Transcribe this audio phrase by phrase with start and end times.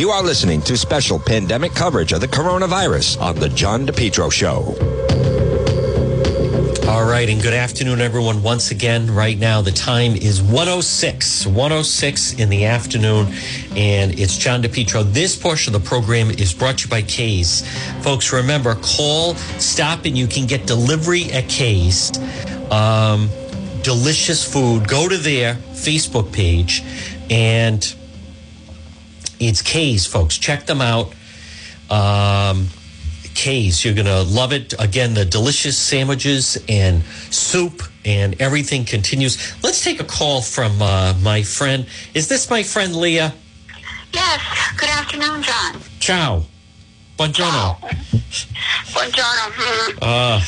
[0.00, 4.74] You are listening to special pandemic coverage of the coronavirus on The John DePetro Show.
[6.90, 8.42] All right, and good afternoon, everyone.
[8.42, 13.26] Once again, right now, the time is 106, 106 in the afternoon,
[13.76, 15.04] and it's John DePetro.
[15.12, 17.68] This portion of the program is brought to you by K's.
[18.02, 22.10] Folks, remember, call, stop, and you can get delivery at K's.
[22.70, 23.28] Um,
[23.82, 24.88] delicious food.
[24.88, 26.82] Go to their Facebook page,
[27.28, 27.94] and
[29.40, 30.38] it's K's, folks.
[30.38, 31.14] Check them out.
[31.90, 32.68] Um,
[33.34, 34.74] K's, you're going to love it.
[34.78, 39.54] Again, the delicious sandwiches and soup and everything continues.
[39.62, 41.86] Let's take a call from uh, my friend.
[42.14, 43.34] Is this my friend Leah?
[44.12, 44.42] Yes.
[44.76, 45.80] Good afternoon, John.
[46.00, 46.44] Ciao.
[47.16, 47.78] Buongiorno.
[48.92, 49.52] Buongiorno.
[49.52, 49.98] Hmm.
[50.00, 50.40] Uh,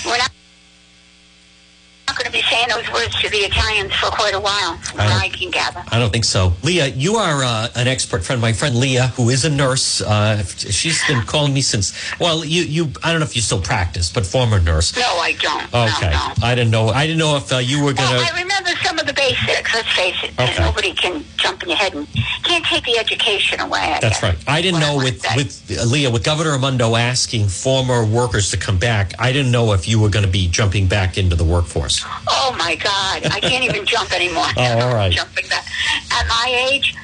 [2.13, 5.23] not, going to be saying those words to the Italians for quite a while, I
[5.25, 5.83] I can gather.
[5.91, 6.53] I don't think so.
[6.63, 8.41] Leah, you are uh, an expert friend.
[8.41, 11.93] My friend Leah, who is a nurse, uh, she's been calling me since.
[12.19, 12.93] Well, you, you.
[13.03, 14.97] I don't know if you still practice, but former nurse.
[14.97, 15.65] No, I don't.
[15.75, 16.47] Okay, No, no.
[16.47, 16.89] I didn't know.
[16.89, 18.17] I didn't know if uh, you were gonna.
[18.19, 19.75] Well, I remember some of the basics.
[19.75, 20.33] Let's face it.
[20.39, 20.63] Okay.
[20.63, 22.07] Nobody can jump in your head and
[22.45, 23.81] can't take the education away.
[23.81, 24.23] I That's guess.
[24.23, 24.39] right.
[24.47, 28.57] I didn't know wanna with with uh, Leah with Governor Raimondo asking former workers to
[28.57, 29.13] come back.
[29.19, 32.02] I didn't know if you were going to be jumping back into the workforce.
[32.29, 33.27] Oh my God!
[33.33, 34.45] I can't even jump anymore.
[34.57, 35.13] Oh, all right.
[35.13, 35.67] Jumping back
[36.13, 36.95] at my age.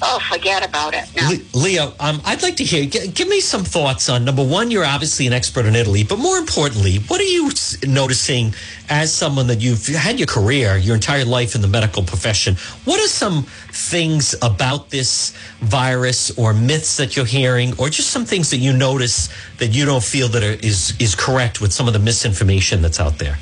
[0.00, 1.06] Oh, forget about it.
[1.16, 1.28] No.
[1.28, 2.84] Le- Leah, um, I'd like to hear.
[2.86, 4.70] G- give me some thoughts on number one.
[4.70, 8.54] You're obviously an expert in Italy, but more importantly, what are you s- noticing
[8.88, 12.54] as someone that you've had your career, your entire life in the medical profession?
[12.84, 18.24] What are some things about this virus or myths that you're hearing, or just some
[18.24, 19.28] things that you notice
[19.58, 23.00] that you don't feel that are, is is correct with some of the misinformation that's
[23.00, 23.36] out there?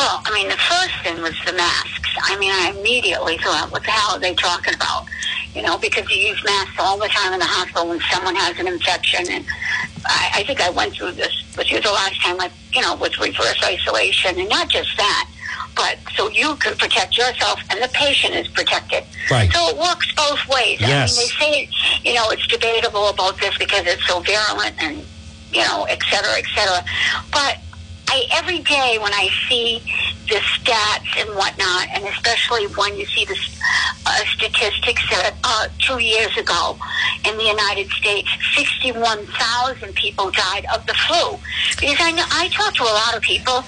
[0.00, 2.08] Well, I mean, the first thing was the masks.
[2.22, 5.04] I mean, I immediately thought, what the hell are they talking about?
[5.52, 8.58] You know, because you use masks all the time in the hospital when someone has
[8.58, 9.28] an infection.
[9.28, 9.44] And
[10.06, 12.96] I, I think I went through this with you the last time, like, you know,
[12.96, 14.40] with reverse isolation.
[14.40, 15.28] And not just that,
[15.76, 19.04] but so you can protect yourself and the patient is protected.
[19.30, 19.52] Right.
[19.52, 20.80] So it works both ways.
[20.80, 21.12] Yes.
[21.12, 25.04] I mean, they say, you know, it's debatable about this because it's so virulent and,
[25.52, 26.82] you know, et cetera, et cetera.
[27.30, 27.58] But
[28.10, 29.80] I every day when I see
[30.28, 33.38] the stats and whatnot, and especially when you see the
[34.06, 36.76] uh, statistics that uh, two years ago
[37.26, 41.38] in the United States, sixty-one thousand people died of the flu.
[41.78, 43.62] Because I know I talk to a lot of people,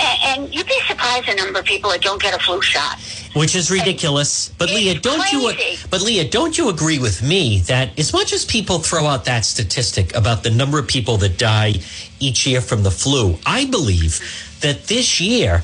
[0.00, 2.98] and, and you'd be surprised the number of people that don't get a flu shot.
[3.34, 4.50] Which is ridiculous.
[4.58, 5.52] But It's Leah, don't you
[5.90, 9.44] but Leah, don't you agree with me that as much as people throw out that
[9.44, 11.80] statistic about the number of people that die
[12.22, 14.20] each year from the flu, I believe
[14.60, 15.62] that this year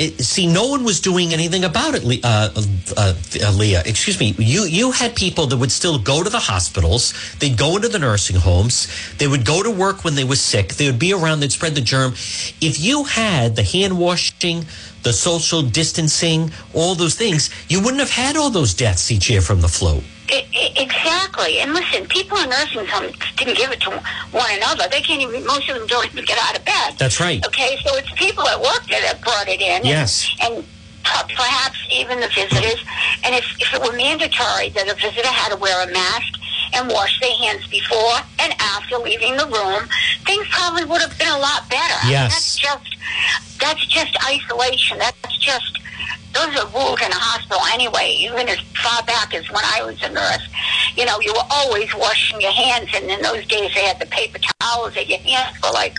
[0.00, 2.50] it, see, no one was doing anything about it, uh,
[2.96, 3.82] uh, uh, Leah.
[3.84, 4.34] Excuse me.
[4.38, 7.12] You you had people that would still go to the hospitals.
[7.38, 8.88] They'd go into the nursing homes.
[9.18, 10.76] They would go to work when they were sick.
[10.76, 11.40] They would be around.
[11.40, 12.12] They'd spread the germ.
[12.62, 14.64] If you had the hand washing,
[15.02, 19.40] the social distancing, all those things, you wouldn't have had all those deaths each year
[19.40, 20.00] from the flu.
[20.30, 21.58] Exactly.
[21.60, 23.90] And listen, people in nursing homes didn't give it to
[24.30, 24.84] one another.
[24.90, 25.44] They can't even.
[25.44, 26.94] Most of them don't even get out of bed.
[26.98, 27.44] That's right.
[27.46, 29.84] Okay, so it's people at work that have brought it in.
[29.84, 30.30] Yes.
[30.42, 30.64] And, and
[31.04, 32.84] perhaps even the visitors.
[33.24, 36.39] And if, if it were mandatory that a visitor had to wear a mask
[36.74, 39.88] and wash their hands before and after leaving the room,
[40.26, 41.94] things probably would have been a lot better.
[42.00, 42.32] I mean, Yes.
[42.32, 44.98] that's just that's just isolation.
[44.98, 45.78] That's just
[46.32, 48.14] those are rules in a hospital anyway.
[48.20, 50.46] Even as far back as when I was a nurse,
[50.96, 54.06] you know, you were always washing your hands, and in those days they had the
[54.06, 55.96] paper towels that your hands were like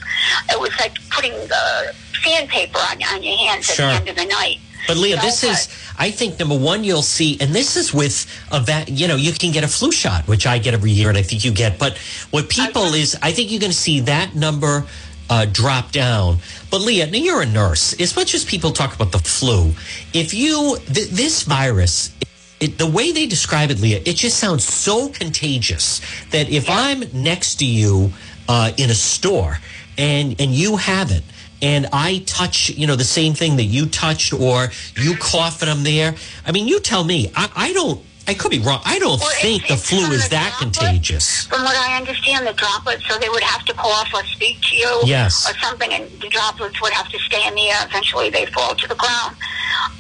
[0.50, 1.94] it was like putting the
[2.24, 3.86] sandpaper on on your hands Sure.
[3.88, 4.58] at the end of the night.
[4.88, 8.60] But Leah, this is, I think, number one, you'll see, and this is with a
[8.60, 11.18] va- you know, you can get a flu shot, which I get every year, and
[11.18, 11.78] I think you get.
[11.80, 11.98] But
[12.32, 13.02] what people Okay.
[13.02, 14.86] is, I think you're going to see that number
[15.30, 16.38] uh, drop down.
[16.70, 17.94] But Leah, now you're a nurse.
[18.02, 19.74] As much as people talk about the flu,
[20.14, 22.12] if you th- this virus.
[22.60, 26.00] It, the way they describe it, Leah, it just sounds so contagious
[26.30, 28.14] that if I'm next to you
[28.48, 29.58] uh, in a store
[29.98, 31.24] and and you have it,
[31.62, 35.70] and I touch, you know, the same thing that you touched, or you cough and
[35.70, 36.16] I'm there.
[36.46, 37.32] I mean, you tell me.
[37.36, 38.02] I, I don't.
[38.28, 38.82] I could be wrong.
[38.86, 41.46] I don't think the flu is the that contagious.
[41.48, 44.76] From what I understand, the droplets, so they would have to cough or speak to
[44.76, 45.50] you Yes.
[45.50, 47.78] or something, and the droplets would have to stay in the air.
[47.90, 49.36] Eventually, they fall to the ground.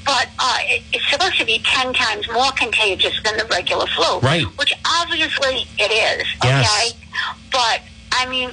[0.06, 4.20] But uh, it, it's supposed to be 10 times more contagious than the regular flu.
[4.20, 4.46] Right.
[4.58, 6.94] Which obviously it is, Yes.
[7.52, 7.82] But,
[8.12, 8.52] I mean,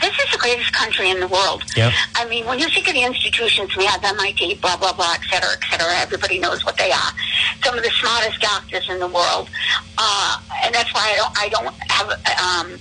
[0.00, 1.62] this is the greatest country in the world.
[1.76, 1.92] Yep.
[2.16, 5.22] I mean, when you think of the institutions, we have MIT, blah, blah, blah, et
[5.30, 5.92] cetera, et cetera.
[6.00, 7.12] Everybody knows what they are.
[7.62, 9.48] Some of the smartest doctors in the world.
[9.98, 12.10] Uh, and that's why I don't, I don't have,
[12.74, 12.80] um,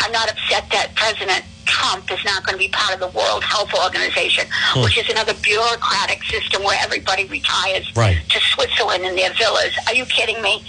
[0.00, 3.42] I'm not upset that President Trump is not going to be part of the World
[3.42, 4.82] Health Organization, Hmm.
[4.82, 8.18] which is another bureaucratic system where everybody retires Right.
[8.30, 9.72] to Switzerland in their villas.
[9.86, 10.62] Are you kidding me?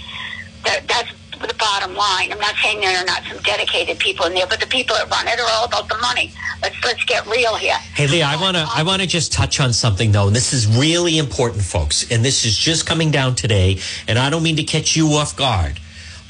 [0.64, 1.10] That, that's
[1.46, 2.32] the bottom line.
[2.32, 5.08] I'm not saying there are not some dedicated people in there, but the people that
[5.10, 6.32] run it are all about the money.
[6.62, 7.76] Let's let's get real here.
[7.94, 10.52] Hey, Leah, I want to I want to just touch on something though, and this
[10.52, 12.10] is really important, folks.
[12.10, 15.36] And this is just coming down today, and I don't mean to catch you off
[15.36, 15.78] guard.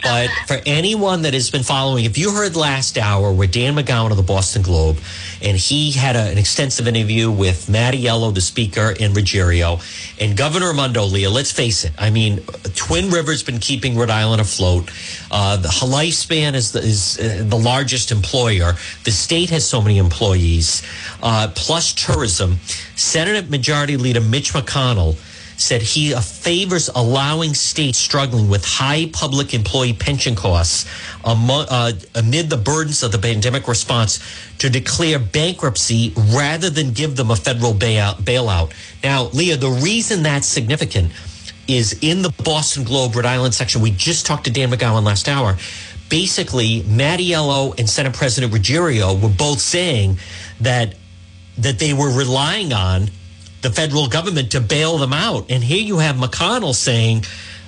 [0.02, 4.10] But for anyone that has been following, if you heard last hour with Dan McGowan
[4.12, 4.98] of the Boston Globe,
[5.42, 9.80] and he had a, an extensive interview with Mattiello, the speaker, and Ruggiero,
[10.20, 11.92] and Governor Raimondo, Leah, let's face it.
[11.98, 12.38] I mean,
[12.74, 14.90] Twin Rivers been keeping Rhode Island afloat.
[15.30, 18.74] Uh, the lifespan is the, is uh, the largest employer.
[19.04, 20.82] The state has so many employees,
[21.22, 22.58] uh, plus tourism.
[22.94, 25.16] Senate Majority Leader Mitch McConnell
[25.58, 30.86] said he uh, favors allowing states struggling with high public employee pension costs
[31.24, 34.20] amo- uh, amid the burdens of the pandemic response
[34.58, 38.14] to declare bankruptcy rather than give them a federal bailout.
[38.22, 38.72] bailout.
[39.02, 41.12] Now, Leah, the reason that's significant
[41.66, 43.82] is in the Boston Globe Rhode Island section.
[43.82, 45.58] We just talked to Dan McGowan last hour.
[46.08, 50.18] Basically, Mattiello and Senate President Ruggiero were both saying
[50.60, 50.94] that
[51.58, 53.10] that they were relying on
[53.62, 55.50] the federal government to bail them out.
[55.50, 57.24] And here you have McConnell saying,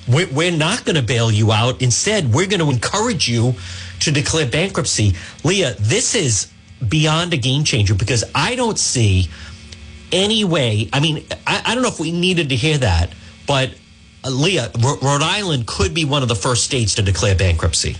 [0.09, 1.83] we're, not going to bail you out.
[1.83, 3.55] Instead, we're going to encourage you
[4.01, 5.15] to declare bankruptcy.
[5.45, 6.51] Leah, this is
[6.87, 9.29] beyond a game changer because I don't see
[10.13, 10.89] any way.
[10.93, 13.13] I mean, I, don't know if we needed to hear that,
[13.47, 13.71] but
[14.25, 17.97] uh, Leah, Rhode Island could be one of the first states to declare bankruptcy.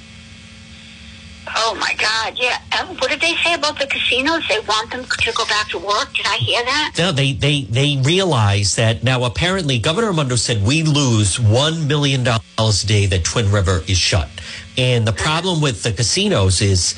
[1.57, 2.39] Oh my God!
[2.39, 2.59] Yeah.
[2.87, 4.47] What did they say about the casinos?
[4.49, 6.13] They want them to go back to work.
[6.15, 6.95] Did I hear that?
[6.99, 9.25] No, they they they realize that now.
[9.25, 13.99] Apparently, Governor Raimondo said we lose one million dollars a day that Twin River is
[13.99, 14.29] shut,
[14.77, 16.95] and the problem with the casinos is.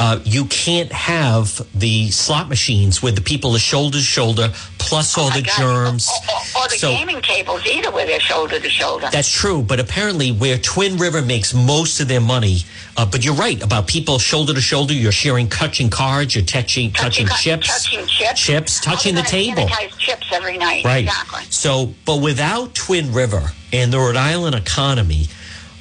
[0.00, 4.48] Uh, you can't have the slot machines with the people are shoulder to shoulder,
[4.78, 5.56] plus all Oh my the God.
[5.58, 6.08] germs.
[6.08, 9.08] Or, or, or the So- gaming tables either, where they're shoulder to shoulder.
[9.10, 12.58] That's true, but apparently, where Twin River makes most of their money,
[12.96, 14.92] uh, but you're right about people shoulder to shoulder.
[14.94, 19.68] You're sharing, touching cards, you're touching, touching, chips, touching chips, chips, touching the table.
[19.98, 20.84] chips every night.
[20.84, 21.04] Right.
[21.06, 21.42] Exactly.
[21.50, 25.26] So, but without Twin River and the Rhode Island economy,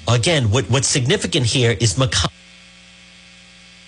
[0.07, 1.97] again, what, what's significant here is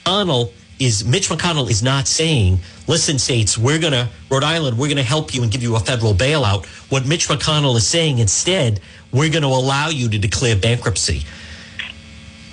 [0.05, 4.87] McConnell is Mitch McConnell is not saying, listen, states, we're going to, Rhode Island, we're
[4.87, 6.65] going to help you and give you a federal bailout.
[6.89, 8.79] What Mitch McConnell is saying instead,
[9.11, 11.23] we're going to allow you to declare bankruptcy.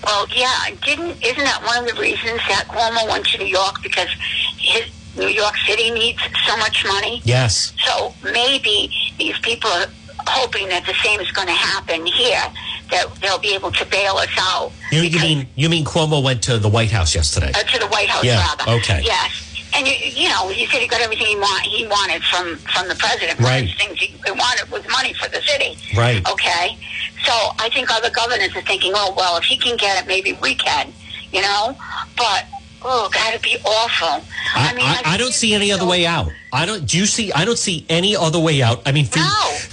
[0.05, 3.83] Well, yeah, didn't isn't that one of the reasons that Cuomo went to New York
[3.83, 4.09] because
[4.57, 4.85] his
[5.17, 7.21] New York City needs so much money?
[7.25, 7.73] Yes.
[7.85, 9.87] So maybe these people are
[10.29, 12.43] hoping that the same is going to happen here,
[12.91, 14.73] that they'll be able to bail us out.
[14.93, 17.51] You, you mean you mean Cuomo went to the White House yesterday?
[17.55, 18.71] uh, to the White House, Yeah, rather.
[18.79, 19.01] okay.
[19.03, 19.43] Yes.
[19.75, 22.89] And you, you know, he said he got everything he want he wanted from from
[22.89, 23.39] the president.
[23.41, 23.67] Right.
[23.69, 25.77] the things he wanted was money for the city.
[25.97, 26.27] Right.
[26.31, 26.79] Okay.
[27.25, 30.33] So I think other governors are thinking, oh well, if he can get it, maybe
[30.41, 30.93] we can.
[31.33, 31.77] You know,
[32.17, 32.45] but
[32.83, 34.25] oh, that'd be awful.
[34.55, 36.31] I, mean, I, I don't see any other way out.
[36.53, 36.87] I don't.
[36.87, 37.33] Do you see?
[37.33, 38.83] I don't see any other way out.
[38.87, 39.25] I mean, for, No,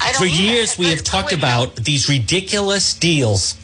[0.02, 3.58] I for years we have talked about these ridiculous deals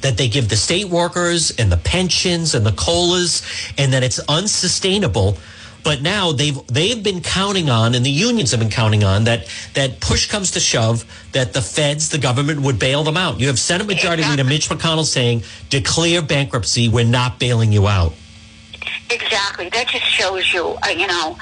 [0.00, 3.42] that they give the state workers and the pensions and the colas,
[3.76, 5.36] and that it's unsustainable.
[5.82, 9.48] But now they've they've been counting on, and the unions have been counting on that
[9.74, 13.40] that push comes to shove, that the feds, the government, would bail them out.
[13.40, 16.88] You have Senate Majority Leader Mitch McConnell saying, "Declare bankruptcy.
[16.88, 18.14] We're not bailing you out."
[19.10, 19.68] Exactly.
[19.70, 21.36] That just shows you, uh, you know,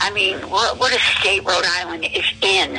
[0.00, 2.78] I mean, what, what a state Rhode Island is in,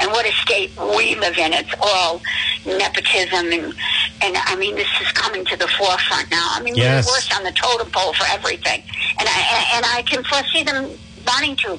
[0.00, 1.52] and what a state we live in.
[1.52, 2.20] It's all
[2.64, 3.74] nepotism, and
[4.22, 6.48] and I mean, this is coming to the forefront now.
[6.52, 7.06] I mean, Yes.
[7.06, 8.82] we're worse on the totem pole for everything,
[9.18, 10.90] and I and I can foresee them
[11.26, 11.78] wanting to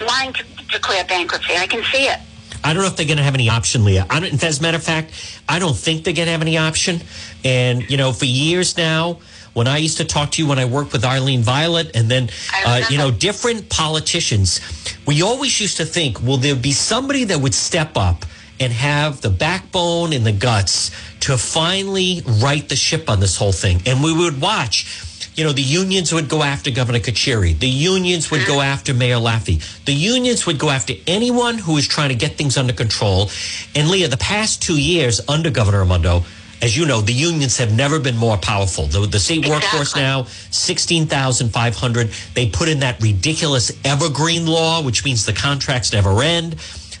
[0.00, 1.54] wanting to declare bankruptcy.
[1.56, 2.18] I can see it.
[2.62, 4.06] I don't know if they're going to have any option, Leah.
[4.10, 5.12] I don't, as a matter of fact,
[5.48, 7.00] I don't think they're going to have any option.
[7.42, 9.18] And, you know, for years now,
[9.52, 12.30] when I used to talk to you when I worked with Arlene Violet and then,
[12.64, 14.60] uh, you know, different politicians,
[15.06, 18.24] we always used to think, will there be somebody that would step up
[18.60, 20.90] and have the backbone and the guts
[21.20, 23.80] to finally right the ship on this whole thing?
[23.86, 27.58] And we would watch you know, the unions would go after Governor Carcieri.
[27.58, 29.62] The unions would go after Mayor Laffey.
[29.84, 33.30] The unions would go after anyone who was trying to get things under control.
[33.74, 36.24] And Leah, the past two years under Governor Raimondo,
[36.62, 38.86] as you know, the unions have never been more powerful.
[38.86, 39.50] The, the state Exactly.
[39.50, 42.10] workforce now, 16,500.
[42.34, 46.56] They put in that ridiculous evergreen law, which means the contracts never end.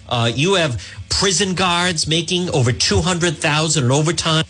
[0.08, 4.44] Uh, you have prison guards making over 200,000 in overtime.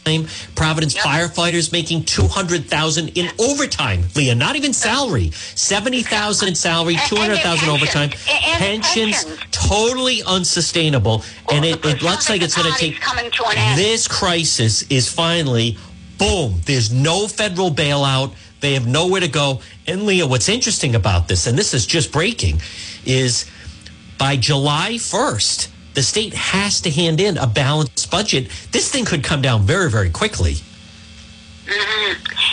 [0.54, 1.04] Providence Yep.
[1.04, 4.08] firefighters making 200,000 in overtime.
[4.14, 5.32] Leah, not even salary.
[5.56, 8.10] 70,000 in salary, And- and 200,000 overtime.
[8.10, 9.24] pensions.
[9.24, 11.24] Pensions totally unsustainable.
[11.50, 13.78] And it, it looks like it's going to take coming to an end.
[13.78, 15.76] this crisis is finally
[16.18, 16.60] boom.
[16.66, 18.32] There's no federal bailout.
[18.60, 19.60] They have nowhere to go.
[19.86, 22.60] And Leah, what's interesting about this, and this is just breaking,
[23.06, 23.46] is
[24.18, 28.48] by July 1st, the state has to hand in a balanced budget.
[28.72, 30.56] This thing could come down very, very quickly.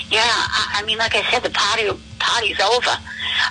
[0.10, 1.90] Yeah, I, I mean, like I said, the party
[2.20, 2.98] party's over.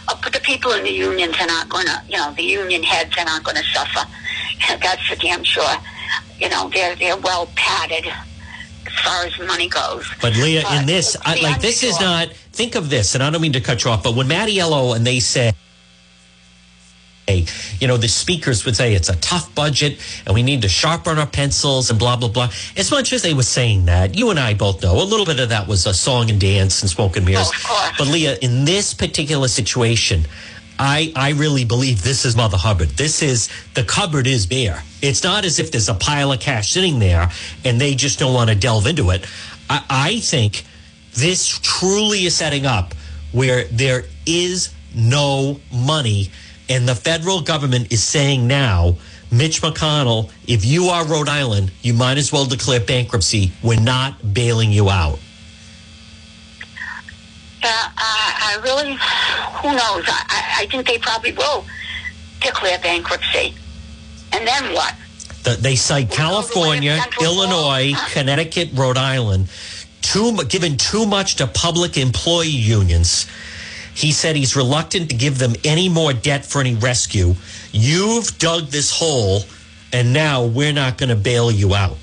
[0.08, 2.82] Uh, but the people in the unions are not going to, you know, the union
[2.82, 4.08] heads are not going to suffer.
[4.82, 5.76] That's for damn sure.
[6.38, 10.08] You know, they're they're well padded as far as money goes.
[10.20, 12.32] But Leah, in this, I, like this is not.
[12.52, 15.06] Think of this, and I don't mean to cut you off, but when Mattiello and
[15.06, 15.54] they said,
[17.28, 21.18] you know, the speakers would say it's a tough budget and we need to sharpen
[21.18, 22.50] our pencils and blah blah blah.
[22.76, 25.40] As much as they were saying that, you and I both know a little bit
[25.40, 27.50] of that was a song and dance and smoke and mirrors.
[27.66, 27.92] Oh.
[27.98, 30.26] But Leah, in this particular situation.
[30.78, 32.90] I, I really believe this is Mother Hubbard.
[32.90, 34.82] This is the cupboard is bare.
[35.00, 37.30] It's not as if there's a pile of cash sitting there
[37.64, 39.26] and they just don't want to delve into it.
[39.70, 40.64] I, I think
[41.14, 42.92] this truly is setting up
[43.32, 46.30] where there is no money
[46.68, 48.96] and the federal government is saying now,
[49.30, 53.52] Mitch McConnell, if you are Rhode Island, you might as well declare bankruptcy.
[53.62, 55.18] We're not bailing you out.
[57.62, 60.04] Yeah, I, I really, who knows?
[60.06, 61.64] I, I, think they probably will
[62.40, 63.54] declare bankruptcy.
[64.32, 64.94] And then what?
[65.42, 67.92] The, they cite We'll go the way of California, Illinois.
[68.12, 69.48] Connecticut, Rhode Island,
[70.02, 73.26] too, given too much to public employee unions.
[73.96, 77.34] He said he's reluctant to give them any more debt for any rescue.
[77.72, 79.40] You've dug this hole,
[79.90, 81.96] and now we're not going to bail you out.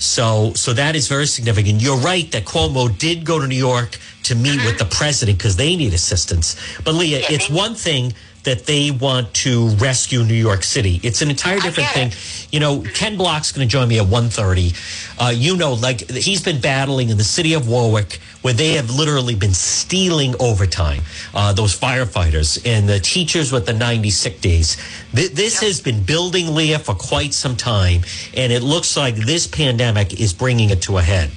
[0.00, 1.82] So, so that is very significant.
[1.82, 5.56] You're right that Cuomo did go to New York to meet with the president because
[5.56, 6.56] they need assistance.
[6.84, 7.32] But Leah, Mm-hmm.
[7.32, 8.12] Yeah, it's one thing
[8.44, 11.00] that they want to rescue New York City.
[11.02, 12.12] It's an entire different thing.
[12.50, 15.20] You know, Ken Block's going to join me at 1.30.
[15.20, 18.90] Uh, you know, like he's been battling in the city of Warwick where they have
[18.90, 21.02] literally been stealing overtime,
[21.34, 24.76] uh, those firefighters and the teachers with the 90 sick days.
[25.14, 28.02] Th- this has been building, Leah, for quite some time.
[28.36, 31.30] And it looks like this pandemic is bringing it to a head.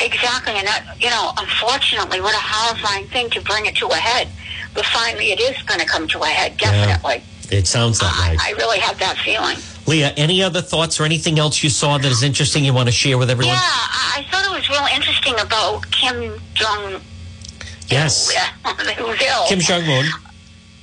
[0.00, 3.96] Exactly, and that you know, unfortunately, what a horrifying thing to bring it to a
[3.96, 4.28] head.
[4.74, 7.22] But finally, it is going to come to a head, definitely.
[7.50, 8.36] It sounds that I, way.
[8.40, 9.56] I really have that feeling.
[9.86, 12.92] Leah, any other thoughts or anything else you saw that is interesting you want to
[12.92, 13.54] share with everyone?
[13.54, 17.00] Yeah, I, I thought it was real interesting about Kim Jong.
[17.88, 18.30] Yes.
[19.48, 20.04] Kim Jong Un.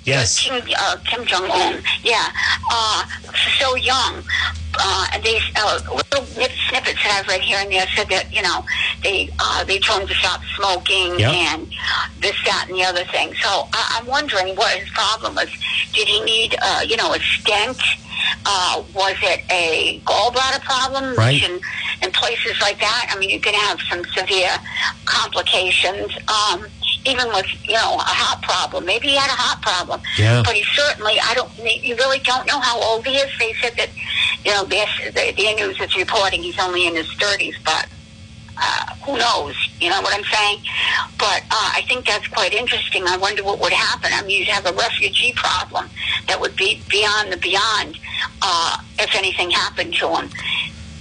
[0.06, 0.42] Yes.
[0.42, 1.82] Kim, uh, Kim Jong Un.
[2.04, 2.30] Yeah,
[2.72, 3.04] uh,
[3.60, 4.24] so young.
[4.78, 8.42] Uh, and they uh, little snippets that I've read here and there said that you
[8.42, 8.66] know
[9.04, 11.32] they uh, they told him to stop smoking Yep.
[11.34, 11.68] and
[12.20, 13.34] this that and the other thing.
[13.36, 15.50] So I, I'm wondering what his problem was.
[15.94, 17.80] Did he need uh, you know a stent?
[18.46, 21.16] Uh, was it a gallbladder problem?
[21.16, 21.42] Right.
[21.44, 21.60] In,
[22.02, 24.52] in places like that, I mean, you can have some severe
[25.06, 26.12] complications.
[26.28, 26.66] Um,
[27.06, 30.02] even with you know a heart problem, maybe he had a heart problem.
[30.18, 30.42] Yeah.
[30.44, 33.32] But he certainly, I don't, you really don't know how old he is.
[33.40, 33.90] They said that,
[34.44, 34.86] you know, the,
[35.36, 37.88] the news is reporting he's only in his 30s, but
[38.58, 39.56] uh, who knows?
[39.80, 40.60] You know what I'm saying?
[41.18, 43.04] But uh, I think that's quite interesting.
[43.06, 44.12] I wonder what would happen.
[44.14, 45.90] I mean, you'd have a refugee problem
[46.28, 48.00] that would be beyond the beyond
[48.42, 50.30] uh, if anything happened to him.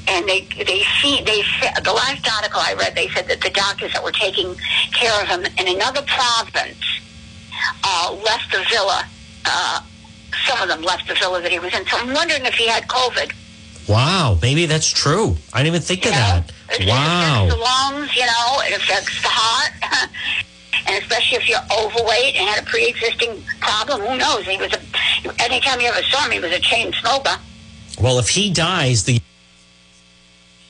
[0.06, 1.42] And they they see they
[1.82, 4.54] the last article I read they said that the doctors that were taking
[4.92, 6.84] care of him in another province
[7.82, 9.04] uh, left the villa.
[9.46, 9.80] Uh,
[10.46, 11.86] some of them left the villa that he was in.
[11.86, 13.32] So I'm wondering if he had COVID.
[13.88, 15.36] Wow, maybe that's true.
[15.52, 16.52] I didn't even think You of know, that.
[16.68, 20.10] Affects the lungs, you know, it affects the heart.
[20.88, 24.46] and especially if you're overweight and had a pre-existing problem, who knows?
[24.46, 27.36] He was a, anytime you ever saw him, he was a chain smoker.
[28.00, 29.20] Well, if he dies, the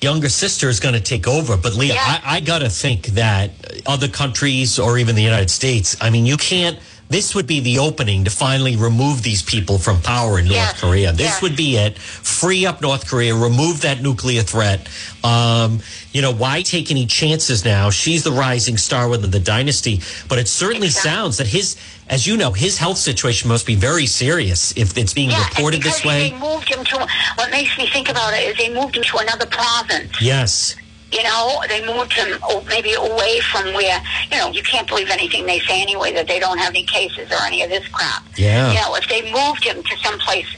[0.05, 1.57] younger sister is going to take over.
[1.57, 2.21] But Leah, Yeah.
[2.25, 3.51] I, I got to think that
[3.87, 6.79] other countries or even the United States, I mean, you can't.
[7.11, 10.81] This would be the opening to finally remove these people from power in North Yes.
[10.81, 11.13] Korea.
[11.13, 11.43] This Yes.
[11.43, 11.99] would be it.
[11.99, 14.89] Free up North Korea, remove that nuclear threat.
[15.23, 15.81] Um,
[16.13, 17.91] you know, why take any chances now?
[17.91, 21.11] She's the rising star within the dynasty, but it certainly Exactly.
[21.11, 21.77] sounds that his,
[22.09, 25.83] as you know, his health situation must be very serious if it's being Yeah, reported
[25.83, 26.31] this way.
[26.31, 27.07] They moved him to.
[27.37, 30.11] What makes me think about it is they moved him to another province.
[30.21, 30.75] Yes.
[31.15, 34.03] You know, they moved him oh, maybe away from where,
[34.33, 37.31] you know, you can't believe anything they say anyway, that they don't have any cases
[37.31, 38.25] or any of this crap.
[38.37, 38.69] Yeah.
[38.71, 40.49] You know, if they moved him to someplace,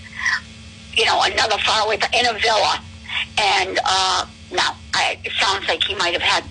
[0.94, 2.80] you know, another far away, in a villa,
[3.36, 6.44] and, uh, now, I, it sounds like he might have had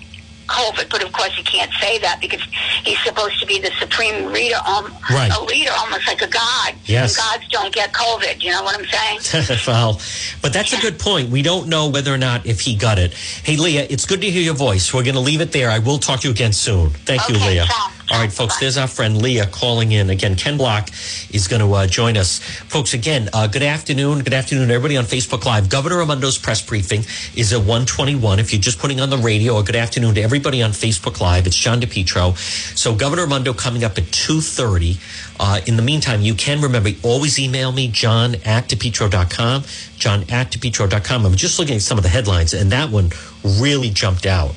[0.46, 2.40] COVID, but of course you can't say that because
[2.84, 5.30] he's supposed to be the supreme leader, um, Right.
[5.32, 6.74] a leader, almost like a god.
[6.84, 7.16] Yes.
[7.18, 8.42] And gods don't get COVID.
[8.42, 9.58] You know what I'm saying?
[9.66, 10.00] well,
[10.42, 11.30] but that's a good point.
[11.30, 13.12] We don't know whether or not if he got it.
[13.14, 14.92] Hey, Leah, it's good to hear your voice.
[14.92, 15.70] We're going to leave it there.
[15.70, 16.90] I will talk to you again soon.
[16.90, 17.66] Thank you, Leah.
[18.08, 20.10] All right, folks, there's our friend Leah calling in.
[20.10, 20.90] Again, Ken Block
[21.32, 22.38] is going to uh, join us.
[22.38, 24.20] Folks, again, uh, good afternoon.
[24.20, 25.68] Good afternoon, everybody on Facebook Live.
[25.68, 27.00] Governor Raimondo's press briefing
[27.34, 28.38] is at 121.
[28.38, 31.48] If you're just putting on the radio, or good afternoon to everybody on Facebook Live.
[31.48, 32.36] It's John DePetro.
[32.78, 34.98] So Governor Ramondo coming up at 2.30.
[35.40, 39.64] Uh, in the meantime, you can remember, always email me, john at DePetro.com,
[39.98, 41.26] john at DePetro.com.
[41.26, 43.10] I'm just looking at some of the headlines, and that one
[43.44, 44.54] really jumped out.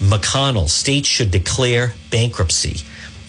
[0.00, 2.84] McConnell, states should declare bankruptcy.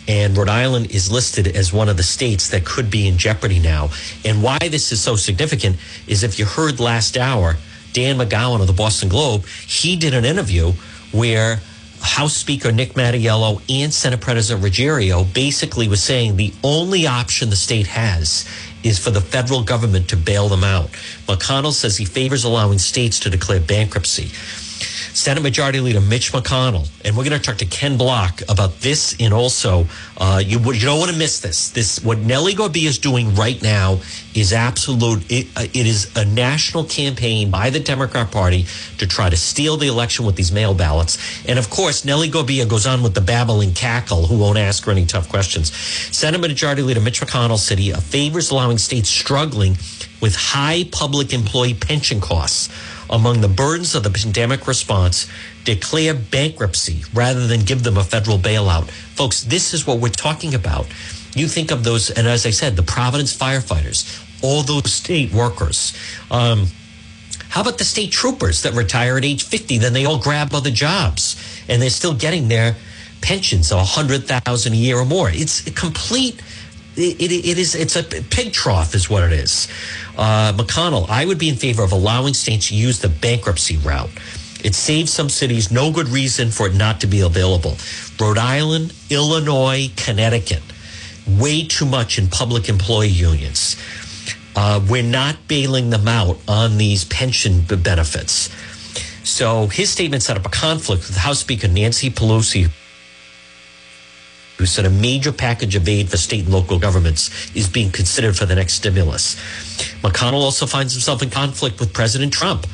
[0.07, 3.59] And Rhode Island is listed as one of the states that could be in jeopardy
[3.59, 3.89] now.
[4.25, 7.57] And why this is so significant is if you heard last hour,
[7.93, 10.73] Dan McGowan of the Boston Globe, he did an interview
[11.11, 11.61] where
[12.01, 17.55] House Speaker Nick Mattiello and Senate President Ruggiero basically was saying the only option the
[17.55, 18.47] state has
[18.83, 20.89] is for the federal government to bail them out.
[21.27, 24.31] McConnell says he favors allowing states to declare bankruptcy.
[24.79, 29.15] Senate Majority Leader Mitch McConnell, and we're going to talk to Ken Block about this,
[29.19, 29.85] and also
[30.17, 31.71] uh, you you don't want to miss this.
[31.71, 33.99] This what Nellie Gorbea is doing right now
[34.33, 35.29] is absolute.
[35.29, 38.65] It, uh, it is a national campaign by the Democrat Party
[38.97, 41.17] to try to steal the election with these mail ballots,
[41.47, 44.91] and of course Nellie Gorbea goes on with the babbling cackle, who won't ask her
[44.91, 45.73] any tough questions.
[46.15, 49.77] Senate Majority Leader Mitch McConnell said he favors allowing states struggling
[50.21, 52.69] with high public employee pension costs
[53.09, 55.27] among the burdens of the pandemic response,
[55.63, 58.89] declare bankruptcy rather than give them a federal bailout.
[58.89, 60.87] Folks, this is what we're talking about.
[61.35, 65.93] You think of those, and as I said, the Providence firefighters, all those state workers.
[66.31, 66.67] Um,
[67.49, 69.79] how about the state troopers that retire at age 50?
[69.79, 71.35] Then they all grab other jobs
[71.67, 72.75] and they're still getting their
[73.21, 75.29] pensions of 100000 a year or more.
[75.29, 76.41] It's a complete
[76.99, 79.67] it, it, is it's a pig trough is what it is.
[80.17, 84.09] Uh, mcconnell i would be in favor of allowing states to use the bankruptcy route.
[84.63, 87.77] It saves some cities no good reason for it not to be available.
[88.19, 90.63] Rhode island illinois connecticut
[91.37, 93.75] way too much in public employee unions.
[94.55, 98.49] Uh, we're not bailing them out on these pension benefits.
[99.23, 102.69] So his statement set up a conflict with house speaker nancy pelosi
[104.59, 108.35] who said a major package of aid for state and local governments is being considered
[108.35, 109.37] for the next stimulus.
[110.03, 112.67] McConnell also finds himself in conflict with President Trump.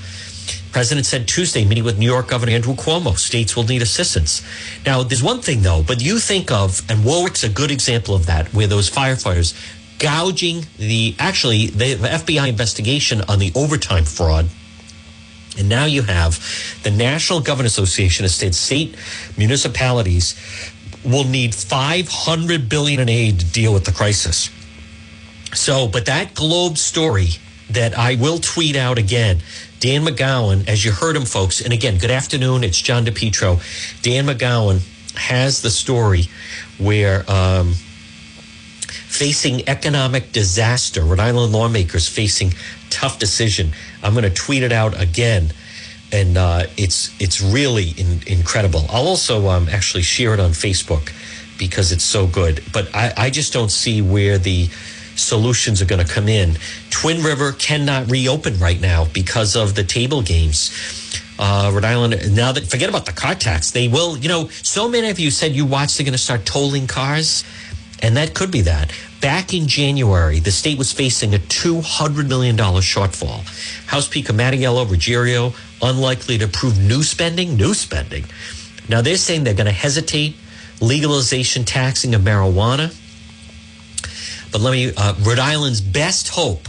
[0.71, 4.41] President said Tuesday, meeting with New York Governor Andrew Cuomo, states will need assistance.
[4.84, 8.26] Now, there's one thing though, but you think of, and Warwick's a good example of
[8.26, 9.54] that, where those firefighters
[10.00, 14.50] gouging the, actually, the FBI investigation on the overtime fraud
[15.58, 16.39] and now you have
[16.84, 18.95] the National Government Association has said state
[19.38, 20.36] municipalities
[21.06, 24.50] will need 500 billion in aid to deal with the crisis.
[25.54, 27.30] So, but that Globe story
[27.70, 29.39] that I will tweet out again,
[29.80, 32.63] Dan McGowan, as you heard him, folks, and again, good afternoon.
[32.63, 33.62] It's John DePetro.
[34.02, 34.82] Dan McGowan
[35.18, 36.26] has the story
[36.78, 37.74] where um,
[39.15, 42.54] facing economic disaster, Rhode Island lawmakers facing
[42.89, 43.72] tough decision.
[44.04, 45.52] I'm going to tweet it out again,
[46.12, 48.86] and uh, it's it's really in, incredible.
[48.89, 51.12] I'll also um, actually share it on Facebook
[51.58, 52.63] because it's so good.
[52.74, 54.70] But I, I just don't see where the
[55.15, 56.58] solutions are going to come in.
[56.89, 60.72] Twin River cannot reopen right now because of the table games.
[61.38, 64.88] Uh, Rhode Island, now that forget about the car tax, they will, you know, so
[64.88, 67.44] many of you said you watched they're going to start tolling cars,
[68.01, 68.91] and that could be that.
[69.21, 73.41] Back in January, the state was facing a $200 million shortfall.
[73.88, 78.25] House Speaker Mattiello Ruggiero, unlikely to approve new spending, new spending.
[78.89, 80.36] Now they're saying they're going to hesitate
[80.81, 82.93] legalization taxing of marijuana.
[84.51, 86.67] But let me, uh, Rhode Island's best hope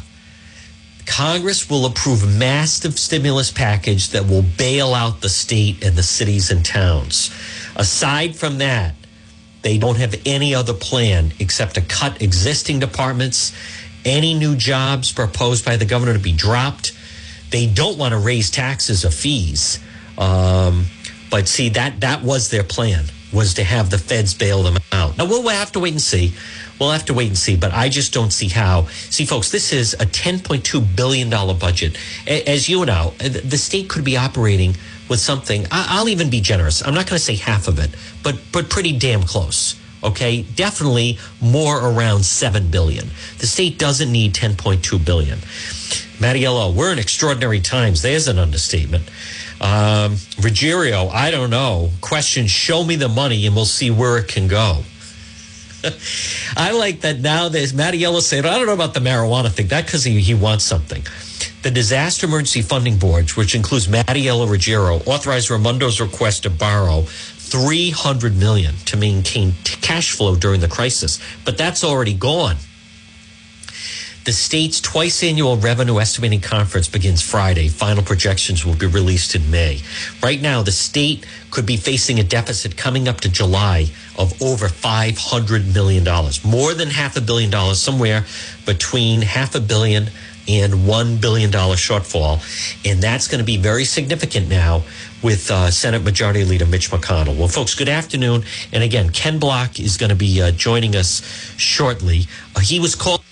[1.06, 6.02] Congress will approve a massive stimulus package that will bail out the state and the
[6.02, 7.30] cities and towns.
[7.76, 8.94] Aside from that,
[9.66, 13.52] they don't have any other plan except to cut existing departments,
[14.04, 16.96] any new jobs proposed by the governor to be dropped.
[17.50, 19.80] They don't want to raise taxes or fees.
[20.18, 20.84] Um,
[21.32, 25.18] but see, that, that was their plan, was to have the feds bail them out.
[25.18, 26.32] Now, we'll have to wait and see.
[26.78, 28.86] We'll have to wait and see, but I just don't see how.
[28.86, 31.98] See, folks, this is a $10.2 billion budget.
[32.28, 34.76] As you know, the state could be operating
[35.08, 35.66] with something.
[35.70, 36.82] I, will even be generous.
[36.82, 37.90] I'm not going to say half of it,
[38.22, 39.78] but but pretty damn close.
[40.04, 43.08] Okay, definitely more around seven billion.
[43.38, 45.38] The state doesn't need 10.2 billion.
[46.18, 48.02] Mattiello, we're in extraordinary times.
[48.02, 49.04] There's an understatement.
[49.60, 51.90] Um, Ruggiero, I don't know.
[52.00, 54.82] Question: Show me the money, and we'll see where it can go.
[56.56, 57.48] I like that now.
[57.48, 59.68] There's Mattiello saying, I don't know about the marijuana thing.
[59.68, 61.02] That because he, he wants something.
[61.62, 68.36] The Disaster Emergency Funding Board, which includes Mattiello Ruggiero, authorized Raimondo's request to borrow 300
[68.36, 72.56] million to maintain cash flow during the crisis, but that's already gone.
[74.26, 77.68] The state's twice annual revenue estimating conference begins Friday.
[77.68, 79.82] Final projections will be released in May.
[80.20, 83.86] Right now, the state could be facing a deficit coming up to July
[84.18, 86.04] of over $500 million,
[86.44, 88.24] more than half a billion dollars, somewhere
[88.64, 90.10] between half a billion
[90.48, 92.40] and $1 billion shortfall.
[92.88, 94.82] And that's going to be very significant now
[95.22, 97.36] with uh, Senate Majority Leader Mitch McConnell.
[97.36, 98.44] Well, folks, good afternoon.
[98.72, 101.22] And again, Ken Block is going to be uh, joining us
[101.56, 102.26] shortly.
[102.54, 103.22] Uh, he was called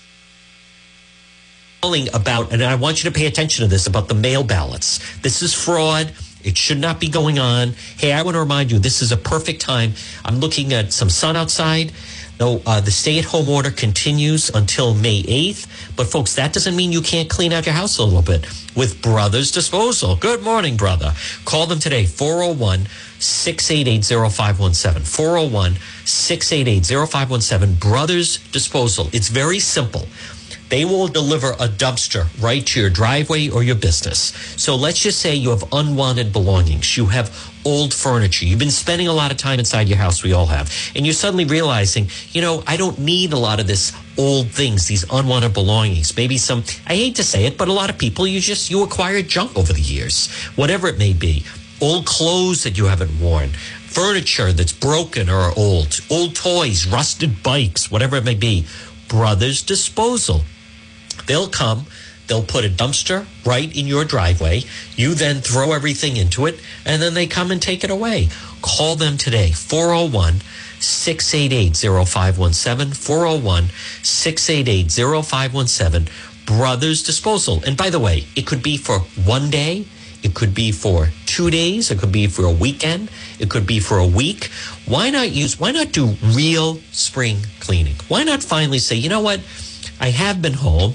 [2.15, 5.17] about, and I want you to pay attention to this about the mail ballots.
[5.19, 6.11] This is fraud.
[6.43, 7.73] It should not be going on.
[7.97, 9.93] Hey, I want to remind you, this is a perfect time.
[10.23, 11.91] I'm looking at some sun outside.
[12.39, 15.95] No, uh, the stay at home order continues until May 8th.
[15.95, 18.45] But, folks, that doesn't mean you can't clean out your house a little bit
[18.75, 20.17] with Brothers Disposal.
[20.17, 21.13] Good morning, brother.
[21.45, 22.87] Call them today, 401
[23.19, 25.03] 688 0517.
[25.03, 27.75] 401 688 0517.
[27.75, 29.09] Brothers Disposal.
[29.13, 30.07] It's very simple.
[30.69, 34.33] They will deliver a dumpster right to your driveway or your business.
[34.57, 36.97] So let's just say you have unwanted belongings.
[36.97, 38.45] You have old furniture.
[38.45, 40.23] You've been spending a lot of time inside your house.
[40.23, 40.71] We all have.
[40.95, 44.87] And you're suddenly realizing, you know, I don't need a lot of this old things,
[44.87, 46.15] these unwanted belongings.
[46.17, 48.83] Maybe some, I hate to say it, but a lot of people, you just, you
[48.83, 51.45] acquire junk over the years, whatever it may be.
[51.81, 57.91] Old clothes that you haven't worn, furniture that's broken or old, old toys, rusted bikes,
[57.91, 58.65] whatever it may be.
[59.07, 60.41] Brothers Disposal
[61.27, 61.85] They'll come,
[62.27, 64.63] they'll put a dumpster right in your driveway.
[64.95, 68.29] You then throw everything into it, and then they come and take it away.
[68.61, 70.41] Call them today, 401
[70.79, 72.93] 688 0517.
[72.93, 73.69] 401
[74.03, 76.07] 688 0517.
[76.45, 77.63] Brothers Disposal.
[77.65, 79.85] And by the way, it could be for one day.
[80.23, 81.91] It could be for two days.
[81.91, 83.11] It could be for a weekend.
[83.39, 84.45] It could be for a week.
[84.87, 87.95] Why not use, why not do real spring cleaning?
[88.07, 89.39] Why not finally say, you know what?
[89.99, 90.93] I have been home.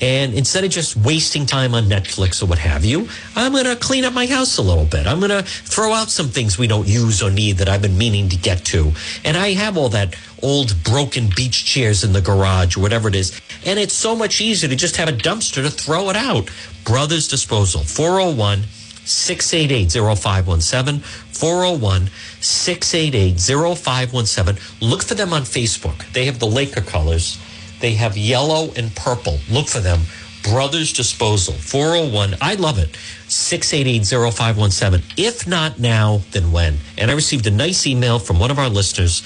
[0.00, 3.76] And instead of just wasting time on Netflix or what have you, I'm going to
[3.76, 5.06] clean up my house a little bit.
[5.06, 7.98] I'm going to throw out some things we don't use or need that I've been
[7.98, 8.92] meaning to get to.
[9.26, 13.14] And I have all that old broken beach chairs in the garage or whatever it
[13.14, 13.38] is.
[13.66, 16.48] And it's so much easier to just have a dumpster to throw it out.
[16.84, 18.62] Brothers Disposal, 401
[19.04, 21.00] 688 0517.
[21.00, 22.08] 401
[22.40, 23.38] 688
[23.76, 24.62] 0517.
[24.80, 26.10] Look for them on Facebook.
[26.12, 27.38] They have the Laker colors
[27.80, 29.38] they have yellow and purple.
[29.50, 30.00] Look for them.
[30.42, 32.36] Brothers Disposal, 401.
[32.40, 32.90] I love it.
[33.28, 35.02] 6880517.
[35.16, 36.78] If not now, then when?
[36.96, 39.22] And I received a nice email from one of our listeners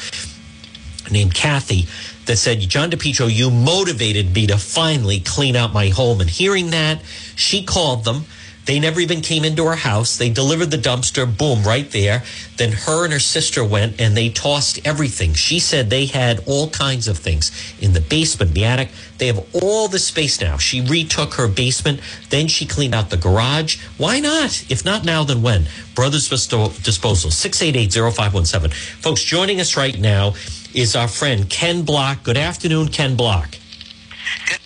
[1.10, 1.86] named Kathy
[2.26, 6.20] that said, John DePetro, you motivated me to finally clean out my home.
[6.20, 7.02] And hearing that,
[7.36, 8.24] she called them
[8.66, 10.16] they never even came into her house.
[10.16, 12.22] They delivered the dumpster, boom, right there.
[12.56, 15.34] Then her and her sister went and they tossed everything.
[15.34, 18.88] She said they had all kinds of things in the basement, the attic.
[19.18, 20.56] They have all the space now.
[20.56, 22.00] She retook her basement.
[22.30, 23.82] Then she cleaned out the garage.
[23.98, 24.64] Why not?
[24.70, 25.66] If not now, then when?
[25.94, 28.72] Brothers Disposal, 688-0517.
[28.72, 30.34] Folks, joining us right now
[30.72, 32.22] is our friend Ken Block.
[32.22, 33.58] Good afternoon, Ken Block.
[34.48, 34.58] Good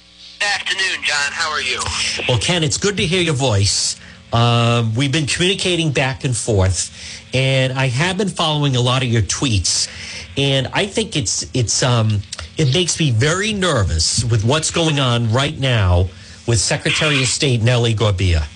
[0.42, 1.33] afternoon, John.
[1.33, 1.81] How are you?
[2.29, 3.96] Well, Ken, it's good to hear your voice.
[4.33, 6.92] Um, we've been communicating back and forth,
[7.35, 9.88] and I have been following a lot of your tweets,
[10.37, 12.20] and I think it's it's um,
[12.59, 16.09] it makes me very nervous with what's going on right now
[16.46, 18.46] with Secretary of State Nellie Gorbea.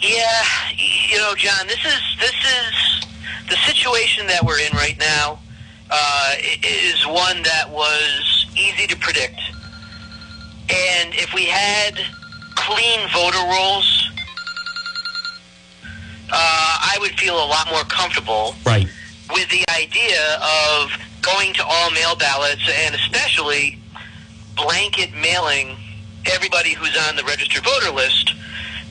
[0.00, 0.42] Yeah,
[0.76, 3.06] you know, John, this is this is
[3.48, 5.38] the situation that we're in right now.
[5.90, 9.38] Uh, is one that was easy to predict.
[10.70, 11.98] And if we had
[12.54, 14.10] clean voter rolls,
[16.30, 18.88] uh, I would feel a lot more comfortable right.
[19.32, 20.90] with the idea of
[21.22, 23.78] going to all mail ballots and especially
[24.56, 25.76] blanket mailing
[26.26, 28.32] everybody who's on the registered voter list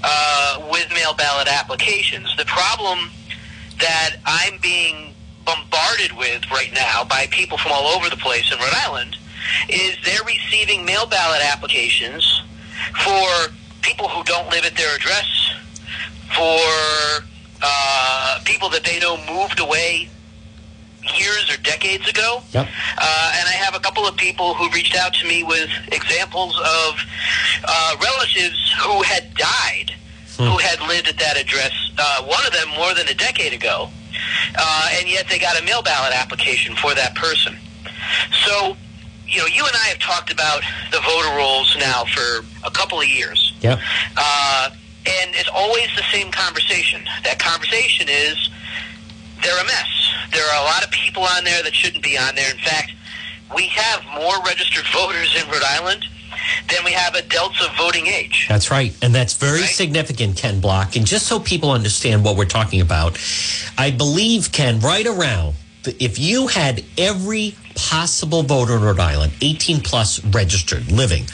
[0.03, 2.35] uh, with mail ballot applications.
[2.37, 3.09] The problem
[3.79, 5.13] that I'm being
[5.45, 9.17] bombarded with right now by people from all over the place in Rhode Island
[9.69, 12.41] is they're receiving mail ballot applications
[13.03, 15.55] for people who don't live at their address
[16.35, 17.23] for
[17.61, 20.09] uh, people that they know moved away
[21.17, 22.41] years or decades ago.
[22.53, 22.67] Yep.
[22.97, 26.57] Uh, and I have a couple of people who reached out to me with examples
[26.59, 26.99] of
[27.65, 29.93] uh, relatives who had died,
[30.37, 31.71] who had lived at that address.
[31.97, 33.89] Uh, one of them more than a decade ago,
[34.57, 37.55] uh, and yet they got a mail ballot application for that person.
[38.45, 38.77] So,
[39.33, 42.99] you know, you and I have talked about the voter rolls now for a couple
[43.01, 43.53] of years.
[43.61, 43.79] Yep.
[44.15, 44.69] Uh,
[45.05, 47.01] and it's always the same conversation.
[47.23, 48.49] That conversation is
[49.43, 50.11] they're a mess.
[50.31, 52.49] There are a lot of people on there that shouldn't be on there.
[52.51, 52.91] In fact,
[53.55, 56.05] we have more registered voters in Rhode Island
[56.69, 58.45] than we have adults of voting age.
[58.49, 58.93] That's right.
[59.01, 59.69] And that's very Right.
[59.69, 60.95] significant, Ken Block.
[60.95, 63.17] And just so people understand what we're talking about,
[63.77, 69.79] I believe, Ken, right around, if you had every possible voter in Rhode Island, 18
[69.81, 71.25] plus registered, living,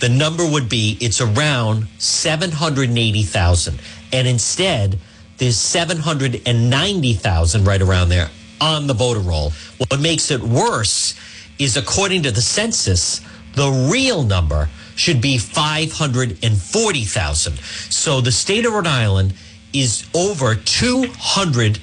[0.00, 3.80] the number would be it's around 780,000.
[4.12, 4.98] And instead,
[5.38, 8.28] there's 790,000 right around there
[8.60, 9.52] on the voter roll.
[9.78, 11.14] What makes it worse
[11.58, 13.20] is according to the census,
[13.54, 17.58] the real number should be 540,000.
[17.58, 19.34] So the state of Rhode Island
[19.72, 21.80] is over 200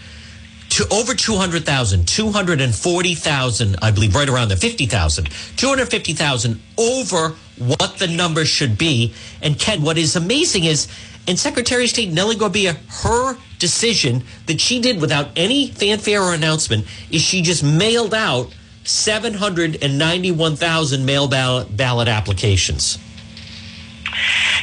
[0.77, 8.45] to over 200,000, 240,000, I believe right around there, 50,000, 250,000 over what the number
[8.45, 9.11] should be.
[9.41, 10.87] And Ken, what is amazing is,
[11.27, 16.35] and Secretary of State Nellie Gorbea, her decision that she did without any fanfare or
[16.35, 22.99] announcement is she just mailed out 791,000 mail ballot, ballot applications.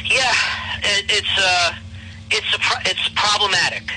[0.05, 0.33] Yeah,
[0.81, 1.73] it, it's uh,
[2.31, 3.91] it's a it's problematic.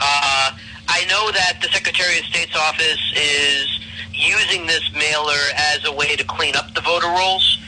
[0.00, 0.50] Uh,
[0.90, 3.78] I know that the Secretary of State's office is
[4.12, 7.58] using this mailer as a way to clean up the voter rolls.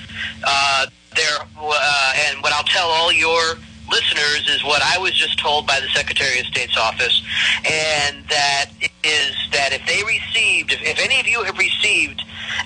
[0.42, 3.54] Uh, there, uh, and what I'll tell all your
[3.88, 7.22] listeners is what I was just told by the Secretary of State's office,
[7.64, 8.66] and that
[9.04, 12.22] is that if they received, if, if any of you have received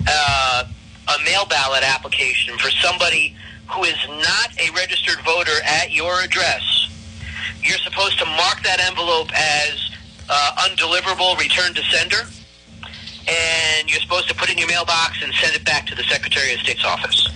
[0.09, 3.37] uh, a mail ballot application for somebody
[3.69, 6.63] who is not a registered voter at your address,
[7.63, 9.91] you're supposed to mark that envelope as
[10.29, 12.27] uh, undeliverable, return to sender,
[13.29, 16.05] and you're supposed to put it in your mailbox and send it back to the
[16.05, 17.29] Secretary of State's office.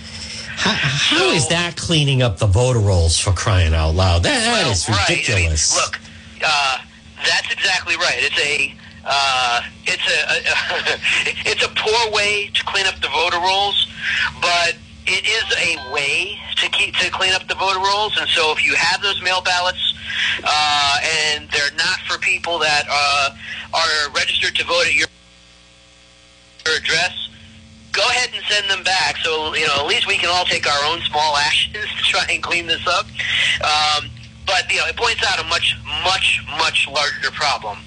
[0.55, 4.23] How, how So- is that cleaning up the voter rolls for crying out loud?
[4.23, 4.97] That, that Well, is right.
[4.97, 5.75] I mean, ridiculous.
[5.75, 5.99] look,
[6.45, 6.77] uh,
[7.25, 8.15] that's exactly right.
[8.17, 10.99] It's a uh, it's a, a
[11.51, 13.87] it's a poor way to clean up the voter rolls,
[14.39, 14.75] but
[15.07, 18.15] it is a way to keep to clean up the voter rolls.
[18.19, 19.90] And so, if you have those mail ballots
[20.43, 20.97] uh,
[21.35, 23.35] and they're not for people that uh,
[23.73, 25.07] are registered to vote at your
[26.77, 27.29] address,
[27.91, 29.17] go ahead and send them back.
[29.17, 32.25] So you know, at least we can all take our own small actions to try
[32.29, 33.05] and clean this up.
[33.61, 34.09] Um,
[34.45, 37.79] but you know, it points out a much, much, much larger problem.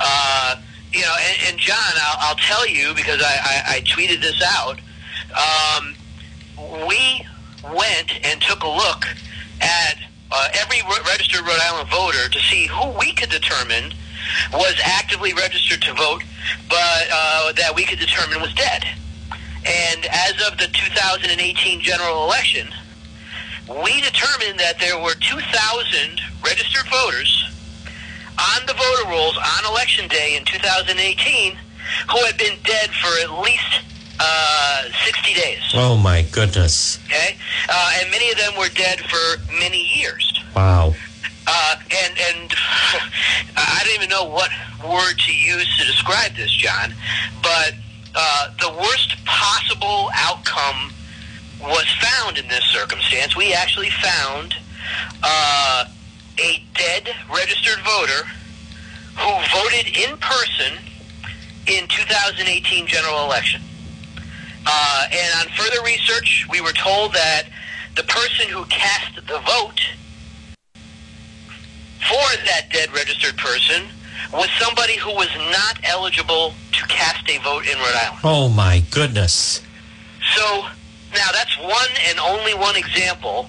[0.00, 0.56] Uh,
[0.92, 4.42] you know, and, and John, I'll, I'll tell you because I, I, I tweeted this
[4.42, 4.80] out.
[5.36, 5.94] Um,
[6.88, 7.26] we
[7.74, 9.04] went and took a look
[9.60, 9.96] at
[10.30, 13.92] uh, every re- registered Rhode Island voter to see who we could determine
[14.52, 16.22] was actively registered to vote,
[16.68, 18.84] but uh, that we could determine was dead.
[19.66, 22.68] And as of the 2018 general election,
[23.68, 27.50] we determined that there were 2,000 registered voters
[28.38, 31.58] on the voter rolls on election day in 2018
[32.10, 33.82] who had been dead for at least
[34.18, 35.60] uh, 60 days.
[35.74, 36.98] oh my goodness!
[37.06, 37.36] Okay,
[37.68, 40.32] uh, and many of them were dead for many years.
[40.54, 40.94] Wow.
[41.46, 42.54] Uh, and and
[43.56, 44.50] I don't even know what
[44.84, 46.92] word to use to describe this, John.
[47.42, 47.74] But
[48.14, 50.92] uh, the worst possible outcome
[51.60, 53.36] was found in this circumstance.
[53.36, 54.54] We actually found
[55.22, 55.84] uh,
[56.38, 58.28] a dead registered voter
[59.16, 60.78] who voted in person
[61.66, 63.60] in 2018 general election.
[64.66, 67.44] Uh, and on further research, we were told that
[67.94, 69.80] the person who cast the vote
[72.06, 73.84] for that dead registered person
[74.32, 78.20] was somebody who was not eligible to cast a vote in Rhode Island.
[78.24, 79.62] Oh my goodness!
[80.34, 80.62] So
[81.14, 83.48] now that's one and only one example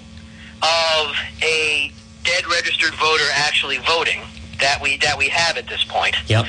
[0.62, 1.92] of a
[2.24, 4.22] dead registered voter actually voting
[4.60, 6.16] that we that we have at this point.
[6.28, 6.46] Yep.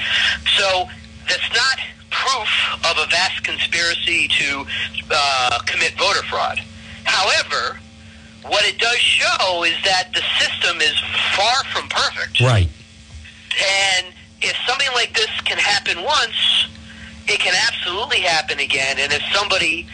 [0.56, 0.88] So
[1.28, 1.78] that's not
[2.18, 2.50] proof
[2.90, 4.66] of a vast conspiracy to
[5.10, 6.58] uh, commit voter fraud.
[7.04, 7.78] However,
[8.42, 10.96] what it does show is that the system is
[11.36, 12.40] far from perfect.
[12.40, 12.68] Right.
[13.58, 14.06] And
[14.42, 16.68] if something like this can happen once,
[17.26, 18.96] it can absolutely happen again.
[18.98, 19.86] And if somebody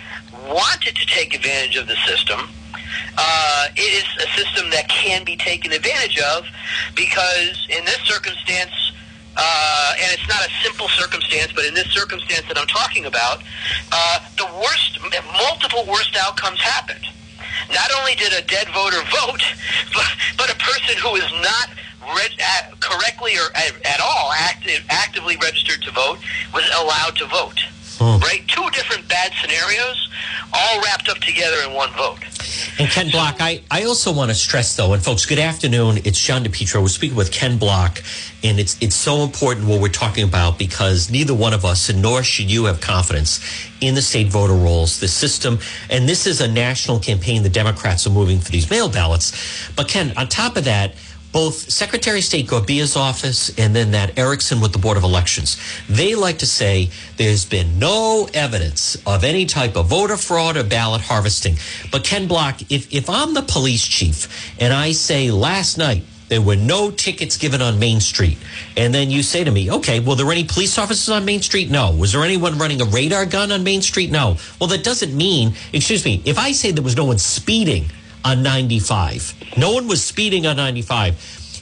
[0.47, 2.49] wanted to take advantage of the system,
[3.17, 6.47] uh, it is a system that can be taken advantage of
[6.95, 8.73] because in this circumstance,
[9.37, 13.43] uh, and it's not a simple circumstance, but in this circumstance that I'm talking about,
[13.93, 14.99] uh, the worst,
[15.33, 17.05] multiple worst outcomes happened.
[17.71, 19.43] Not only did a dead voter vote,
[19.95, 21.71] but, but a person who is not
[22.15, 26.19] reg- at, correctly or at, at all active, actively registered to vote
[26.53, 27.59] was allowed to vote.
[27.99, 28.21] Hmm.
[28.21, 28.43] Right?
[28.49, 30.11] Two different bad scenarios,
[30.53, 32.19] all wrapped up together in one vote.
[32.79, 35.99] And Ken Block, I, I also want to stress though, and folks, good afternoon.
[36.05, 36.83] It's John DePetro.
[36.83, 38.03] We're speaking with Ken Block,
[38.43, 42.03] and it's it's so important what we're talking about because neither one of us, and
[42.03, 43.41] nor should you have confidence
[43.81, 47.43] in the state voter rolls, the system, and this is a national campaign.
[47.43, 49.71] The Democrats are moving for these mail ballots.
[49.77, 50.95] But Ken, on top of that,
[51.35, 55.61] both Secretary of State Gorbea's office and then that Erickson with the Board of Elections,
[55.89, 60.63] they like to say there's been no evidence of any type of voter fraud or
[60.63, 61.57] ballot harvesting.
[61.91, 66.41] But Ken Block, if, if I'm the police chief and I say last night there
[66.41, 68.39] were no tickets given on Main Street,
[68.77, 71.69] and then you say to me, okay, well, there any police officers on Main Street?
[71.69, 71.91] No.
[71.91, 74.13] Was there anyone running a radar gun on Main Street?
[74.13, 74.37] No.
[74.61, 77.87] Well, that doesn't mean, excuse me, if I say there was no one speeding,
[78.25, 79.57] on 95.
[79.57, 81.15] No one was speeding on 95.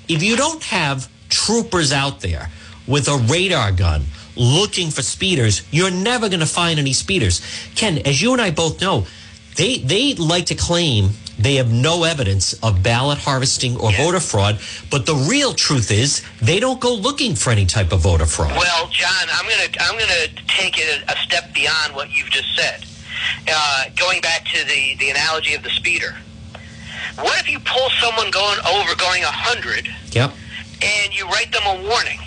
[0.08, 2.50] If you don't have troopers out there
[2.86, 4.04] with a radar gun
[4.36, 7.40] looking for speeders, you're never going to find any speeders.
[7.74, 9.06] Ken, as you and I both know,
[9.56, 14.60] they they like to claim they have no evidence of ballot harvesting or voter fraud,
[14.90, 18.56] but the real truth is they don't go looking for any type of voter fraud.
[18.56, 22.54] Well, John, I'm gonna I'm gonna take it a, a step beyond what you've just
[22.56, 22.84] said.
[23.48, 26.16] Uh, going back to the the analogy of the speeder.
[27.16, 30.32] What if you pull someone going over going 100 Yep.
[30.82, 32.18] and you write them a warning?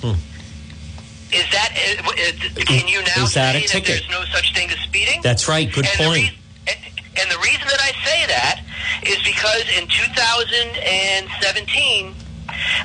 [0.00, 0.14] Hmm.
[1.32, 3.86] Is that uh, uh, can you now Is that a say that ticket?
[3.86, 5.20] there's no such thing as speeding?
[5.22, 5.70] That's right.
[5.72, 6.10] Good and point.
[6.10, 6.34] The reason,
[7.20, 8.60] and the reason that I say that
[9.04, 12.14] is because in 2017,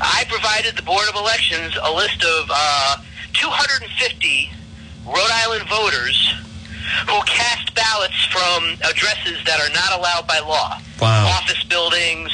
[0.02, 2.98] I provided the Board of Elections a list of uh,
[3.34, 4.52] 250
[5.06, 6.34] Rhode Island voters
[7.08, 10.80] who cast ballots from addresses that are not allowed by law.
[11.02, 11.28] Wow.
[11.28, 12.30] Office buildings,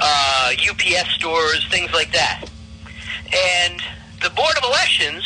[0.00, 2.44] uh, UPS stores, things like that.
[3.32, 3.82] And
[4.22, 5.24] the Board of Elections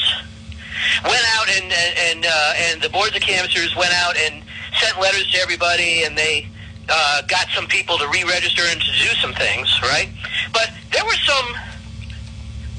[1.04, 4.42] went out and and uh, and the boards of canvassers went out and
[4.80, 6.48] sent letters to everybody, and they
[6.88, 10.08] uh, got some people to re-register and to do some things, right?
[10.52, 11.46] But there were some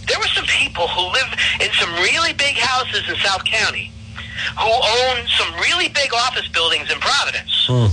[0.07, 1.29] there were some people who live
[1.61, 3.91] in some really big houses in South County
[4.59, 7.51] who own some really big office buildings in Providence.
[7.67, 7.87] Hmm.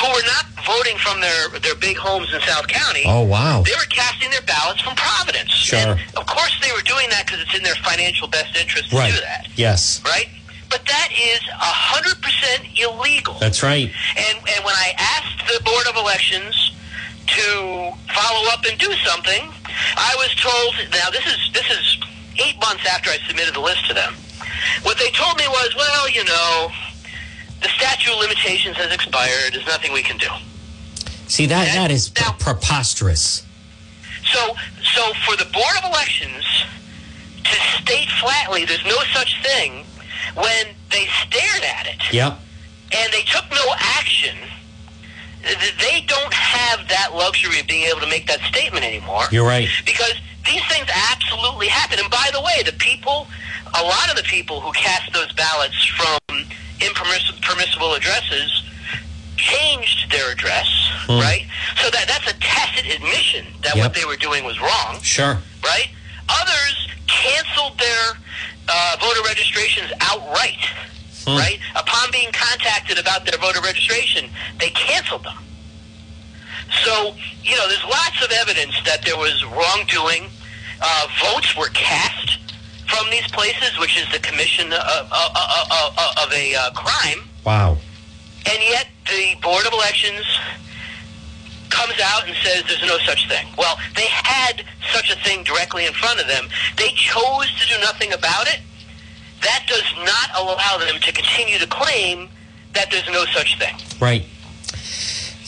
[0.00, 3.02] Who were not voting from their their big homes in South County.
[3.06, 3.62] Oh, wow.
[3.66, 5.50] They were casting their ballots from Providence.
[5.52, 5.78] Sure.
[5.78, 8.96] And of course, they were doing that because it's in their financial best interest to
[8.96, 9.12] Right.
[9.12, 10.00] do that Yes.
[10.06, 10.28] right?
[10.70, 13.34] But that is a hundred percent illegal.
[13.38, 13.92] That's right.
[14.16, 16.72] and and when I asked the Board of Elections
[17.26, 19.52] to follow up and do something,
[19.96, 20.74] I was told.
[20.92, 21.98] Now this is this is
[22.38, 24.14] eight months after I submitted the list to them.
[24.82, 26.70] What they told me was, well, you know,
[27.62, 29.52] the statute of limitations has expired.
[29.54, 30.28] There's nothing we can do.
[31.26, 33.42] See that that is Now- preposterous.
[34.32, 34.54] So,
[34.94, 36.44] so for the Board of Elections
[37.44, 39.84] to state flatly there's no such thing
[40.34, 42.40] when they stared at it Yep.
[42.92, 44.36] and they took no action,
[45.78, 49.24] they don't have that luxury of being able to make that statement anymore.
[49.30, 49.68] You're right.
[49.84, 50.14] Because
[50.46, 51.98] these things absolutely happen.
[51.98, 53.26] And by the way, the people,
[53.78, 56.18] a lot of the people who cast those ballots from
[56.80, 58.62] impermissible addresses
[59.36, 60.66] changed their address,
[61.08, 61.46] right?
[61.82, 63.84] So that that's a tacit admission that Yep.
[63.84, 65.38] what they were doing was wrong Sure.
[65.64, 65.88] right?
[66.28, 68.18] Others canceled their
[68.68, 70.58] uh, voter registrations outright,
[71.26, 71.58] right?
[71.74, 75.36] Upon being contacted about their voter registration, they canceled them.
[76.84, 80.30] So, you know, there's lots of evidence that there was wrongdoing.
[80.86, 82.38] Uh, votes were cast
[82.86, 87.24] from these places, which is the commission of, of, of, of a uh, crime.
[87.44, 87.78] Wow.
[88.46, 90.26] And yet the Board of Elections
[91.70, 93.46] comes out and says there's no such thing.
[93.56, 96.48] Well, they had such a thing directly in front of them.
[96.76, 98.60] They chose to do nothing about it.
[99.42, 102.28] That does not allow them to continue to claim
[102.74, 103.74] that there's no such thing.
[104.00, 104.24] Right.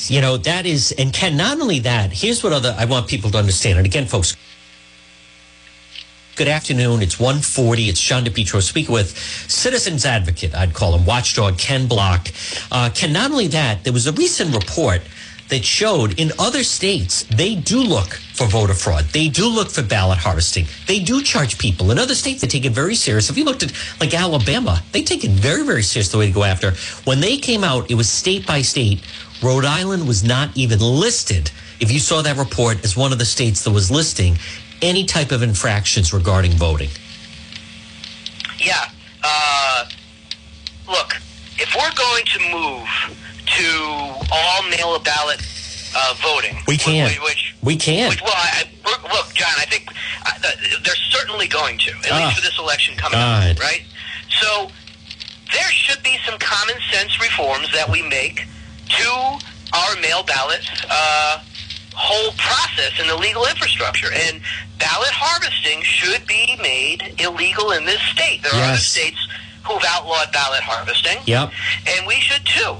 [0.09, 3.31] You know, that is, and Ken, not only that, here's what other, I want people
[3.31, 3.79] to understand.
[3.79, 4.37] And again, folks,
[6.37, 7.01] good afternoon.
[7.01, 7.89] It's 140.
[7.89, 9.17] It's Sean DePetro speaking with
[9.49, 12.29] Citizens Advocate, I'd call him, watchdog Ken Block.
[12.71, 15.01] Uh, Ken, not only that, there was a recent report
[15.49, 19.05] that showed in other states, they do look for voter fraud.
[19.07, 20.67] They do look for ballot harvesting.
[20.87, 21.91] They do charge people.
[21.91, 23.31] In other states, they take it very serious.
[23.31, 26.33] If you looked at like Alabama, they take it very, very serious the way to
[26.33, 26.73] go after.
[27.05, 29.01] When they came out, it was state by state
[29.43, 31.51] Rhode Island was not even listed.
[31.79, 34.39] If you saw that report as one of the states that was listing
[34.83, 36.91] any type of infractions regarding voting.
[38.59, 38.89] Yeah.
[39.23, 39.85] Uh,
[40.89, 41.17] look,
[41.59, 42.89] if we're going to move
[43.47, 45.41] to all mail a ballot
[45.97, 47.09] uh, voting, We can.
[47.09, 48.11] Which, which We can.
[48.11, 49.87] Which, well, I, I- look, John, I think
[50.27, 50.33] uh,
[50.85, 52.25] they're certainly going to, at Ah.
[52.27, 53.51] least for this election coming God.
[53.53, 53.83] up, right?
[54.41, 54.71] So
[55.53, 58.45] there should be some common sense reforms that we make
[58.99, 59.39] to
[59.73, 61.39] our mail ballot uh,
[61.97, 64.13] whole process and the legal infrastructure.
[64.13, 64.41] And
[64.79, 68.43] ballot harvesting should be made illegal in this state.
[68.43, 69.17] There are other states
[69.65, 71.51] who've outlawed ballot harvesting, Yep.
[71.89, 72.77] and we should too.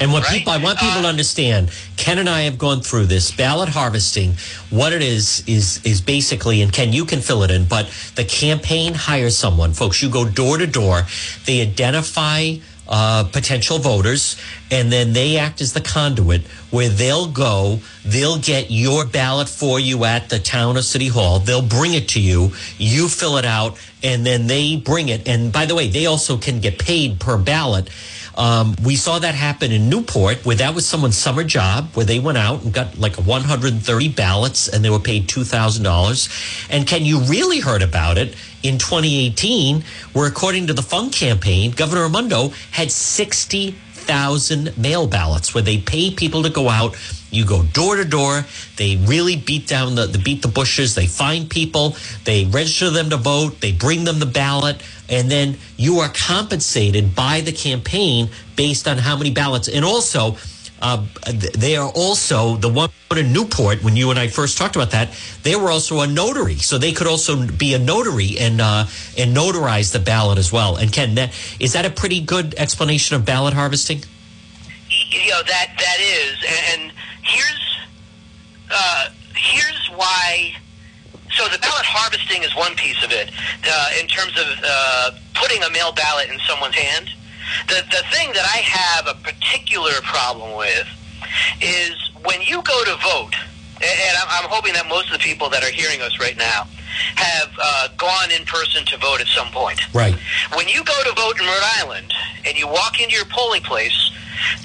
[0.00, 0.38] And what Right.
[0.38, 3.68] people, I want people Uh, to understand, Ken and I have gone through this ballot
[3.68, 4.36] harvesting.
[4.70, 7.64] What it is is is basically, and Ken, you can fill it in.
[7.66, 10.02] But the campaign hires someone, folks.
[10.02, 11.06] You go door to door.
[11.46, 12.56] They identify
[12.92, 14.36] uh, potential voters,
[14.70, 17.80] and then they act as the conduit where they'll go.
[18.04, 21.38] They'll get your ballot for you at the town or city hall.
[21.38, 22.52] They'll bring it to you.
[22.76, 25.26] You fill it out, and then they bring it.
[25.26, 27.88] And by the way, they also can get paid per ballot.
[28.36, 32.18] Um, we saw that happen in Newport, where that was someone's summer job, where they
[32.18, 36.28] went out and got like 130 ballots, and they were paid two thousand dollars.
[36.70, 41.72] And Ken, you really heard about it in 2018, where according to the Fund campaign,
[41.72, 46.96] Governor Raimondo had 60,000 mail ballots, where they pay people to go out.
[47.32, 48.44] You go door to door.
[48.76, 50.94] They really beat down the, the beat the bushes.
[50.94, 51.96] They find people.
[52.24, 53.60] They register them to vote.
[53.60, 58.98] They bring them the ballot, and then you are compensated by the campaign based on
[58.98, 59.66] how many ballots.
[59.68, 60.36] And also,
[60.82, 61.06] uh,
[61.56, 63.82] they are also the one in Newport.
[63.82, 65.10] When you and I first talked about that,
[65.42, 69.34] they were also a notary, so they could also be a notary and uh, and
[69.34, 70.76] notarize the ballot as well.
[70.76, 74.02] And Ken, that, is that a pretty good explanation of ballot harvesting?
[75.10, 76.36] you know that that is
[76.72, 76.92] and
[77.22, 77.78] here's
[78.70, 80.52] uh, here's why
[81.34, 83.30] so the ballot harvesting is one piece of it
[83.66, 87.08] uh, in terms of uh, putting a mail ballot in someone's hand
[87.68, 90.88] the, the thing that I have a particular problem with
[91.60, 91.94] is
[92.24, 93.34] when you go to vote
[93.82, 96.66] and I'm, I'm hoping that most of the people that are hearing us right now
[97.16, 100.14] have uh, gone in person to vote at some point Right.
[100.54, 102.12] when you go to vote in Rhode Island
[102.46, 103.96] and you walk into your polling place,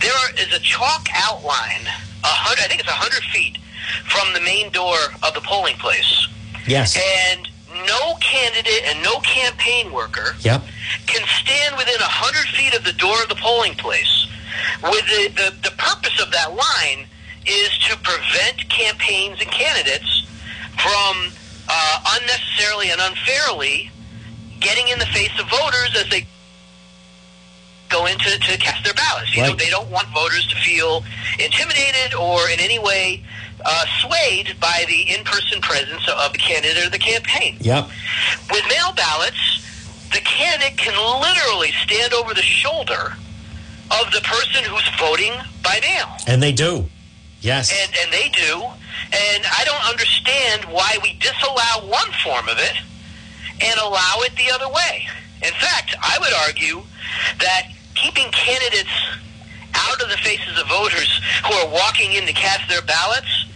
[0.01, 1.87] there is a chalk outline,
[2.27, 3.57] hundred, I think it's a hundred feet
[4.05, 6.27] from the main door of the polling place,
[6.67, 6.97] Yes.
[6.97, 7.47] and
[7.85, 10.63] no candidate and no campaign worker Yep.
[11.07, 14.27] can stand within a hundred feet of the door of the polling place.
[14.83, 17.07] With the, the, the purpose of that line
[17.45, 20.25] is to prevent campaigns and candidates
[20.77, 21.31] from
[21.69, 23.91] uh, unnecessarily and unfairly
[24.59, 26.25] getting in the face of voters as they
[27.89, 29.35] go in to, to cast their ballots.
[29.35, 31.03] You know, they don't want voters to feel
[31.39, 33.23] intimidated or in any way
[33.65, 37.57] uh, swayed by the in-person presence of the candidate or the campaign.
[37.59, 37.89] Yep.
[38.51, 39.63] With mail ballots,
[40.11, 43.13] the candidate can literally stand over the shoulder
[43.91, 45.33] of the person who's voting
[45.63, 46.07] by mail.
[46.27, 46.85] And they do.
[47.41, 47.71] Yes.
[47.71, 48.63] And, and they do.
[49.13, 52.75] And I don't understand why we disallow one form of it
[53.61, 55.07] and allow it the other way.
[55.43, 56.81] In fact, I would argue
[57.39, 57.67] that
[58.01, 58.89] keeping candidates
[59.73, 63.47] out of the faces of voters who are walking in to cast their ballots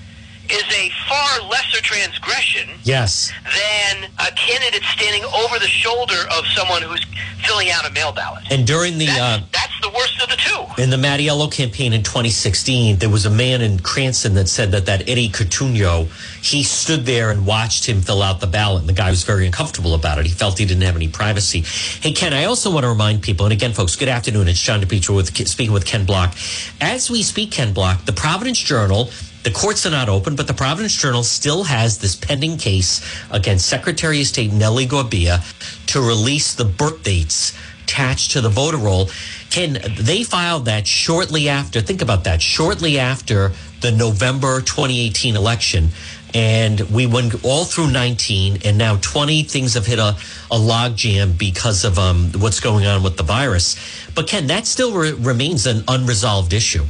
[0.51, 3.31] is a far lesser transgression yes.
[3.43, 7.05] than a candidate standing over the shoulder of someone who's
[7.45, 8.43] filling out a mail ballot.
[8.51, 10.81] And during the That's, uh, that's the worst of the two.
[10.81, 14.85] in the Mattiello campaign in 2016, there was a man in Cranston that said that
[14.85, 16.05] that Eddie Coutinho,
[16.43, 19.45] he stood there and watched him fill out the ballot, and the guy was very
[19.45, 20.25] uncomfortable about it.
[20.25, 21.61] He felt he didn't have any privacy.
[22.01, 24.47] Hey, Ken, I also want to remind people, and again, folks, good afternoon.
[24.47, 26.35] It's John DePetro with speaking with Ken Block.
[26.79, 29.09] As we speak, Ken Block, the Providence Journal.
[29.43, 33.67] The courts are not open, but the Providence Journal still has this pending case against
[33.67, 35.41] Secretary of State Nellie Gorbea
[35.87, 39.09] to release the birth dates attached to the voter roll.
[39.49, 45.89] Ken, they filed that shortly after, think about that, shortly after the November 2018 election.
[46.33, 50.15] And we went all through 19, and now 20 things have hit a,
[50.51, 53.75] a logjam because of um, what's going on with the virus.
[54.13, 56.85] But Ken, that still re- remains an unresolved issue.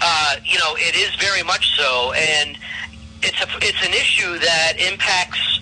[0.00, 2.56] Uh, you know, it is very much so, and
[3.22, 5.60] it's a it's an issue that impacts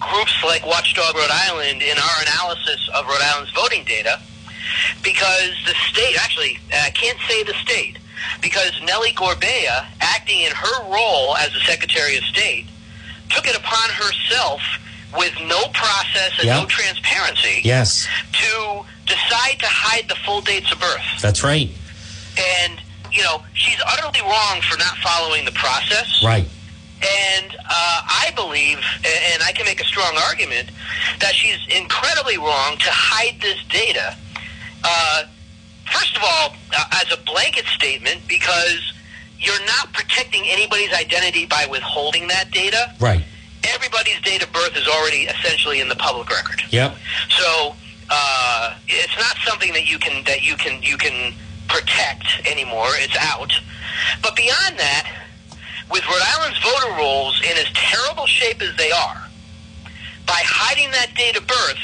[0.00, 4.20] groups like Watchdog Rhode Island in our analysis of Rhode Island's voting data,
[5.02, 7.98] because the state actually I can't say the state
[8.40, 12.66] because Nellie Gorbea, acting in her role as the Secretary of State,
[13.28, 14.60] took it upon herself
[15.16, 20.80] with no process and no transparency Yes, to decide to hide the full dates of
[20.80, 21.02] birth.
[21.20, 21.70] that's right.
[22.64, 22.80] And
[23.14, 26.22] you know, she's utterly wrong for not following the process.
[26.24, 26.48] Right.
[27.00, 30.70] And uh, I believe, and I can make a strong argument,
[31.20, 34.16] that she's incredibly wrong to hide this data.
[34.82, 35.24] Uh,
[35.92, 38.94] first of all, uh, as a blanket statement, because
[39.38, 42.94] you're not protecting anybody's identity by withholding that data.
[42.98, 43.22] Right.
[43.64, 46.62] Everybody's date of birth is already essentially in the public record.
[46.70, 46.96] Yep.
[47.30, 47.74] So
[48.10, 51.34] uh, it's not something that you can that you can you can
[51.68, 52.88] protect anymore.
[52.94, 53.52] It's out.
[54.22, 55.10] But beyond that,
[55.90, 59.28] with Rhode Island's voter rolls in as terrible shape as they are,
[60.26, 61.78] by hiding that date of birth,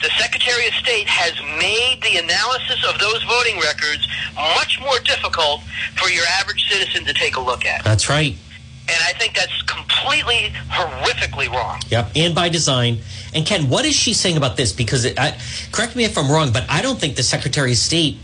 [0.00, 4.06] the Secretary of State has made the analysis of those voting records
[4.54, 5.60] much more difficult
[5.96, 7.82] for your average citizen to take a look at.
[7.82, 8.36] That's right.
[8.88, 11.80] And I think that's completely horrifically wrong.
[11.90, 12.12] Yep.
[12.14, 12.98] And by design.
[13.34, 14.72] And Ken, what is she saying about this?
[14.72, 15.36] Because it, I,
[15.72, 18.16] correct me if I'm wrong, but I don't think the Secretary of State.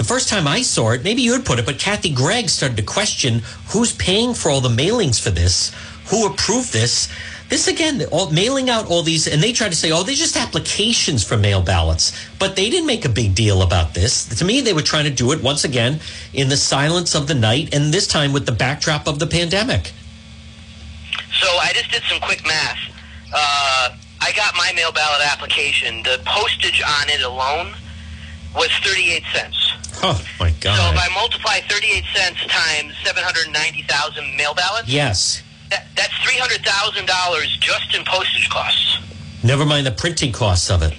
[0.00, 2.78] The first time I saw it, maybe you would put it, but Kathy Gregg started
[2.78, 5.72] to question who's paying for all the mailings for this,
[6.06, 7.12] who approved this.
[7.50, 10.38] This again, all, mailing out all these, and they tried to say, oh, they're just
[10.38, 12.18] applications for mail ballots.
[12.38, 14.24] But they didn't make a big deal about this.
[14.38, 16.00] To me, they were trying to do it once again
[16.32, 19.92] in the silence of the night, and this time with the backdrop of the pandemic.
[21.42, 22.78] So I just did some quick math.
[23.34, 26.02] Uh, I got my mail ballot application.
[26.04, 27.74] The postage on it alone
[28.54, 29.69] was 38 cents.
[30.02, 30.76] Oh, my God.
[30.76, 35.42] So if I multiply 38 cents times 790,000 mail ballots, yes.
[35.68, 38.98] that, that's $300,000 just in postage costs.
[39.44, 40.94] Never mind the printing costs of it.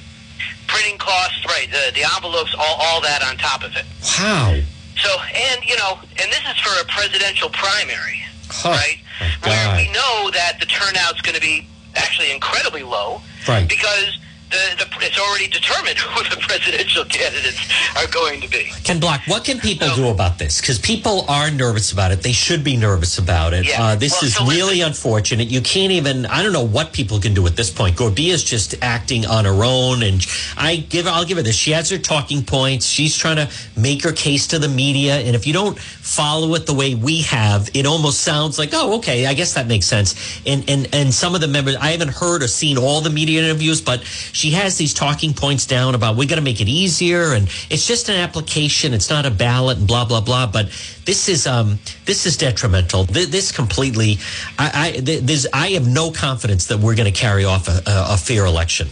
[0.67, 3.85] Printing costs, right, the, the envelopes, all, all that on top of it.
[4.19, 4.59] Wow.
[4.97, 8.69] So, and, you know, and this is for a presidential primary, Huh.
[8.69, 8.97] right?
[9.43, 13.21] Where we know that the turnout's going to be actually incredibly low.
[13.47, 13.67] Right.
[13.67, 14.17] Because
[14.51, 17.59] the, the, it's already determined who the presidential candidates
[17.97, 18.71] are going to be.
[18.83, 20.59] Ken Block, what can people So- do about this?
[20.61, 22.21] Because people are nervous about it.
[22.21, 23.67] They should be nervous about it.
[23.67, 23.81] Yeah.
[23.83, 25.47] Uh, this Well, is so really unfortunate.
[25.49, 26.25] You can't even.
[26.25, 27.95] I don't know what people can do at this point.
[27.97, 30.25] Gorbea's just acting on her own, and
[30.57, 31.07] I give.
[31.07, 31.55] I'll give her this.
[31.55, 32.85] She has her talking points.
[32.85, 36.65] She's trying to make her case to the media, and if you don't follow it
[36.65, 40.41] the way we have, it almost sounds like, oh, okay, I guess that makes sense.
[40.45, 43.41] And and and some of the members, I haven't heard or seen all the media
[43.43, 47.33] interviews, but she has these talking points down about we got to make it easier,
[47.33, 48.95] and it's just an application.
[48.95, 50.47] It's not a ballot, and blah blah blah.
[50.47, 50.69] But
[51.05, 53.03] this is um this is detrimental.
[53.03, 54.17] This, this completely,
[54.57, 57.83] I I th- there's I have no confidence that we're going to carry off a,
[57.85, 58.87] a, a fair election.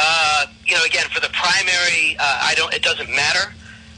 [0.00, 2.72] Uh, you know, again, for the primary, uh, I don't.
[2.72, 3.52] It doesn't matter.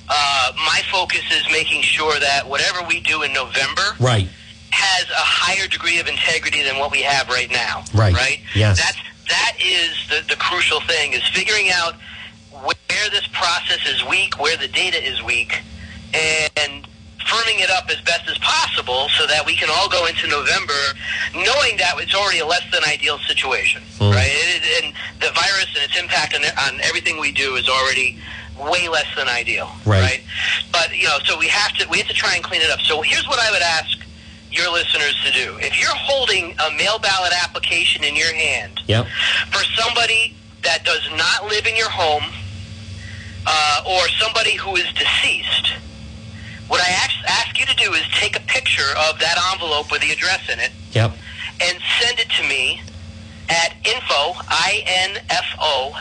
[0.08, 4.28] Uh, my focus is making sure that whatever we do in November Right.
[4.70, 7.84] has a higher degree of integrity than what we have right now.
[7.94, 8.12] Right.
[8.12, 8.40] Right.
[8.54, 8.78] Yes.
[8.78, 8.98] That's
[9.28, 11.94] that is the, the crucial thing is figuring out
[12.50, 15.60] where this process is weak, where the data is weak,
[16.14, 16.86] and
[17.24, 20.74] firming it up as best as possible so that we can all go into November
[21.34, 24.10] knowing that it's already a less than ideal situation, Hmm.
[24.10, 24.28] right?
[24.30, 28.18] It, and the virus and its impact on, on everything we do is already
[28.60, 30.22] way less than ideal, Right.
[30.70, 32.80] But you know, so we have to we have to try and clean it up.
[32.82, 33.98] So here's what I would ask
[34.56, 39.06] your listeners to do: if you're holding a mail ballot application in your hand Yep.
[39.50, 42.24] for somebody that does not live in your home
[43.46, 45.72] uh, or somebody who is deceased,
[46.68, 50.00] what I ask, ask you to do is take a picture of that envelope with
[50.00, 51.12] the address in it Yep.
[51.60, 52.80] and send it to me
[53.50, 55.92] at info, I-N-F-O,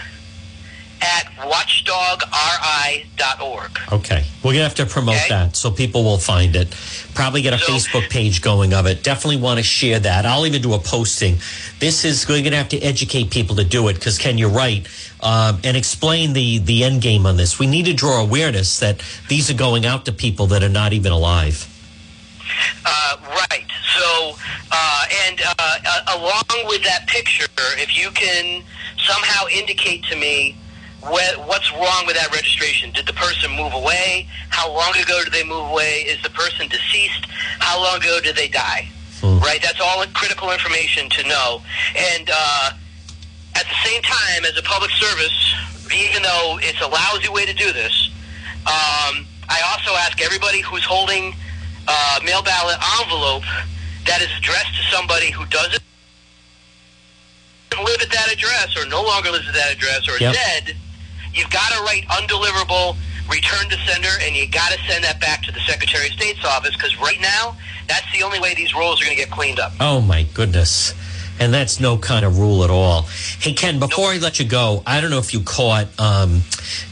[1.02, 1.26] at
[2.34, 3.80] watchdogri.org.
[3.92, 4.24] Okay.
[4.42, 5.28] We're going to have to promote Okay.
[5.30, 6.74] that so people will find it.
[7.14, 9.04] Probably get a So- Facebook page going of it.
[9.04, 10.26] Definitely want to share that.
[10.26, 11.38] I'll even do a posting.
[11.80, 14.50] This is we're going to have to educate people to do it because Ken, you're
[14.50, 14.88] right,
[15.22, 17.60] um, and explain the the end game on this.
[17.60, 20.94] We need to draw awareness that these are going out to people that are not
[20.94, 21.68] even alive.
[22.86, 23.66] Uh, right.
[23.98, 24.36] So,
[24.72, 27.46] uh, and uh, uh, along with that picture,
[27.78, 28.64] if you can
[29.06, 30.56] somehow indicate to me
[31.04, 32.92] wh- what's wrong with that registration.
[32.92, 34.28] Did the person move away?
[34.50, 36.04] How long ago did they move away?
[36.08, 37.26] Is the person deceased?
[37.60, 38.88] How long ago did they die?
[39.24, 39.62] Right.
[39.62, 41.62] That's all critical information to know.
[41.96, 42.72] And uh,
[43.56, 45.56] at the same time, as a public service,
[45.96, 48.10] even though it's a lousy way to do this,
[48.68, 51.34] um, I also ask everybody who's holding
[51.88, 53.44] a mail ballot envelope
[54.08, 55.82] that is addressed to somebody who doesn't
[57.82, 60.32] live at that address or no longer lives at that address or Yep.
[60.32, 60.78] is dead,
[61.34, 62.96] you've got to write undeliverable
[63.30, 66.44] return to sender and you got to send that back to the Secretary of State's
[66.46, 67.56] office because right now
[67.88, 69.74] that's the only way these rolls are going to get cleaned up.
[69.80, 70.94] Oh my goodness.
[71.40, 73.04] And that's no kind of rule at all.
[73.40, 76.42] Hey, Ken, before I let you go, I don't know if you caught um,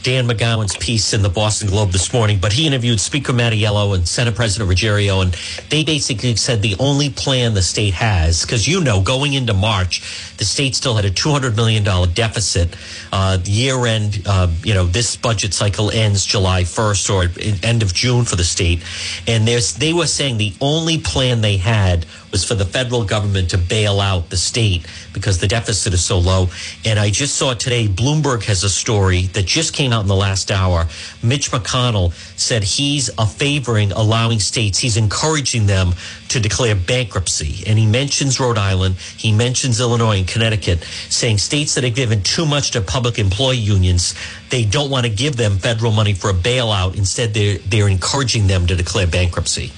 [0.02, 4.06] Dan McGowan's piece in the Boston Globe this morning, but he interviewed Speaker Mattiello and
[4.06, 5.32] Senate President Ruggerio, and
[5.70, 10.00] they basically said the only plan the state has, because you know, going into March,
[10.36, 12.76] the state still had a $200 million deficit.
[13.12, 17.94] Uh, year end, uh, you know, this budget cycle ends July 1st or end of
[17.94, 18.82] June for the state.
[19.26, 23.58] And they were saying the only plan they had was for the federal government to
[23.58, 26.48] bail out the state because the deficit is so low.
[26.84, 30.16] And I just saw today Bloomberg has a story that just came out in the
[30.16, 30.88] last hour.
[31.22, 35.92] Mitch McConnell said he's a favoring allowing states, he's encouraging them
[36.30, 37.62] to declare bankruptcy.
[37.68, 42.22] And he mentions Rhode Island, he mentions Illinois and Connecticut, saying states that have given
[42.22, 44.14] too much to public employee unions,
[44.48, 46.96] they don't want to give them federal money for a bailout.
[46.96, 49.70] Instead, they're, they're encouraging them to declare bankruptcy.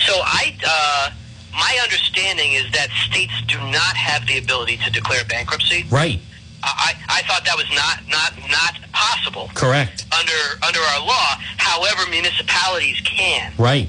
[0.00, 1.10] So I, uh,
[1.52, 5.84] my understanding is that states do not have the ability to declare bankruptcy.
[5.90, 6.20] Right.
[6.64, 10.06] I, I thought that was not, not, not possible Correct.
[10.16, 11.34] under under our law.
[11.56, 13.52] However, municipalities can.
[13.58, 13.88] Right.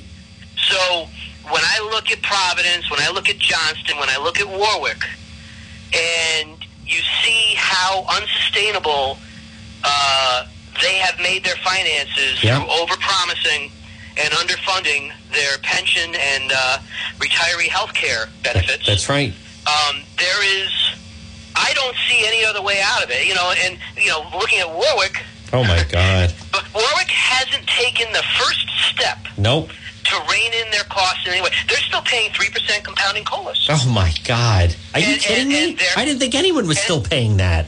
[0.58, 1.08] So
[1.52, 5.04] when I look at Providence, when I look at Johnston, when I look at Warwick,
[5.94, 6.58] and
[6.88, 9.18] you see how unsustainable
[9.84, 10.46] uh,
[10.82, 12.60] they have made their finances Yeah.
[12.60, 13.72] through overpromising
[14.18, 16.78] and underfunding their pension and uh,
[17.20, 18.86] retiree health care benefits.
[18.86, 19.34] That's right.
[19.68, 20.70] um, there is,
[21.56, 23.28] I don't see any other way out of it.
[23.28, 26.34] You know, and you know, looking at Warwick, Oh my God.
[26.52, 29.70] but Warwick hasn't taken the first step Nope.
[30.06, 31.50] to rein in their costs in any way.
[31.68, 33.68] They're still paying three percent compounding colas.
[33.70, 34.76] Oh my God.
[34.94, 35.70] Are you kidding and- me?
[35.72, 37.68] and they're- I didn't think anyone was still paying that.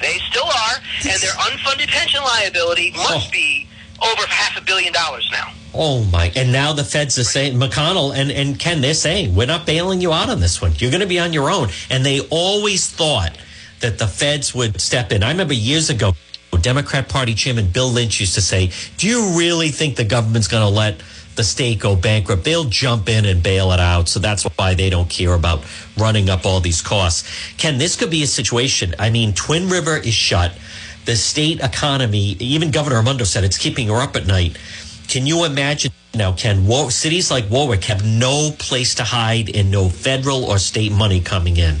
[0.00, 0.76] They still are,
[1.08, 3.30] and their unfunded pension liability must Oh.
[3.32, 3.66] be
[4.02, 5.52] over half a billion dollars now.
[5.74, 6.32] Oh my!
[6.36, 10.00] And now the feds are saying McConnell and and Ken, they're saying we're not bailing
[10.00, 10.72] you out on this one.
[10.76, 11.68] You're going to be on your own.
[11.90, 13.36] And they always thought
[13.80, 15.22] that the feds would step in.
[15.22, 16.12] I remember years ago,
[16.62, 20.62] Democrat Party Chairman Bill Lynch used to say, "Do you really think the government's going
[20.62, 21.02] to let
[21.34, 22.44] the state go bankrupt?
[22.44, 25.64] They'll jump in and bail it out." So that's why they don't care about
[25.98, 27.28] running up all these costs.
[27.58, 28.94] Ken, this could be a situation.
[28.98, 30.52] I mean, Twin River is shut.
[31.04, 34.56] The state economy, even Governor Raimondo said it's keeping her up at night.
[35.06, 36.66] Can you imagine now, Ken?
[36.66, 41.20] War, cities like Warwick have no place to hide and no federal or state money
[41.20, 41.76] coming in.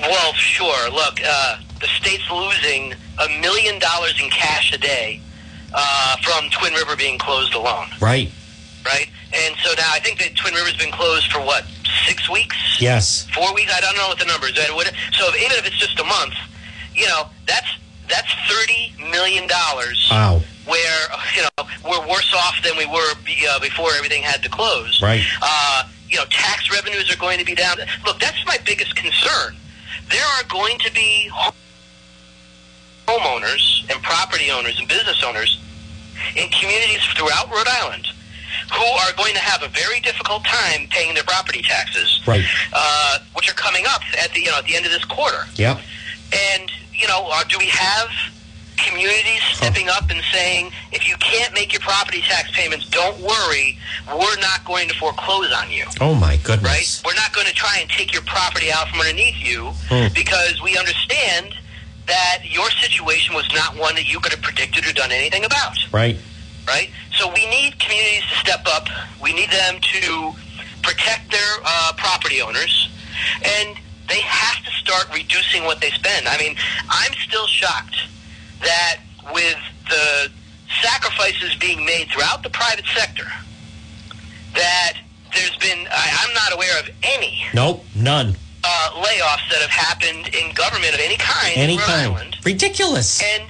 [0.00, 0.90] Well, sure.
[0.90, 5.20] Look, uh, the state's losing a million dollars in cash a day
[5.74, 8.30] uh, from Twin River being closed alone, Right?
[8.84, 9.08] right?
[9.34, 11.64] And so now I think that Twin River's been closed for what
[12.06, 13.26] six weeks, Yes.
[13.34, 13.72] four weeks.
[13.74, 14.58] I don't know what the numbers.
[14.58, 14.74] are.
[14.74, 16.34] What- So even if it's just a month,
[16.94, 17.66] you know, that's
[18.08, 20.08] that's thirty million dollars.
[20.10, 20.40] Wow.
[20.66, 24.48] Where you know we're worse off than we were be, uh, before everything had to
[24.48, 25.00] close.
[25.02, 25.22] Right.
[25.40, 27.76] Uh, you know, tax revenues are going to be down.
[28.04, 29.56] Look, that's my biggest concern.
[30.10, 31.30] There are going to be
[33.06, 35.58] homeowners and property owners and business owners
[36.36, 38.06] in communities throughout Rhode Island
[38.72, 42.44] who are going to have a very difficult time paying their property taxes, Right.
[42.72, 45.46] uh, which are coming up at the you know at the end of this quarter.
[45.56, 45.80] Yep.
[46.32, 46.70] And
[47.02, 48.08] you know, uh, do we have
[48.76, 53.78] communities stepping up and saying, if you can't make your property tax payments, don't worry,
[54.08, 57.02] we're not going to foreclose on you, Oh my goodness!
[57.04, 57.10] right?
[57.10, 60.12] We're not going to try and take your property out from underneath you Hmm.
[60.14, 61.54] because we understand
[62.06, 65.76] that your situation was not one that you could have predicted or done anything about
[65.92, 66.16] Right.
[66.66, 66.90] right?
[67.16, 68.88] So we need communities to step up.
[69.22, 70.32] We need them to
[70.82, 72.88] protect their uh, property owners,
[73.44, 73.76] and
[74.12, 76.28] they have to start reducing what they spend.
[76.28, 76.54] I mean,
[76.90, 77.96] I'm still shocked
[78.60, 78.98] that
[79.32, 79.56] with
[79.88, 80.30] the
[80.82, 83.24] sacrifices being made throughout the private sector,
[84.54, 84.94] that
[85.34, 87.84] there's been, I, I'm not aware of any Nope.
[87.94, 88.36] None.
[88.64, 92.12] uh, layoffs that have happened in government of any kind Any in Rhode kind.
[92.14, 92.36] Island.
[92.44, 93.22] Ridiculous.
[93.22, 93.44] And,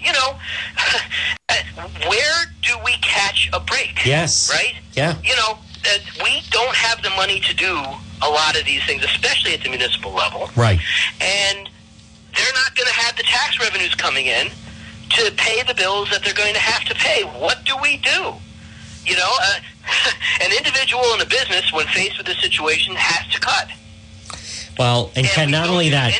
[0.00, 0.38] you know,
[2.08, 4.04] where do we catch a break?
[4.06, 4.50] Yes.
[4.50, 4.76] Right?
[4.94, 5.16] Yeah.
[5.22, 7.82] You know, uh, we don't have the money to do
[8.22, 10.50] a lot of these things, especially at the municipal level.
[10.56, 10.78] Right.
[11.20, 11.68] And
[12.34, 14.48] they're not going to have the tax revenues coming in
[15.10, 17.22] to pay the bills that they're going to have to pay.
[17.22, 18.34] What do we do?
[19.04, 19.60] You know, uh,
[20.42, 23.68] an individual in a business, when faced with this situation, has to cut.
[24.78, 26.12] Well, and And Ken, we not only that.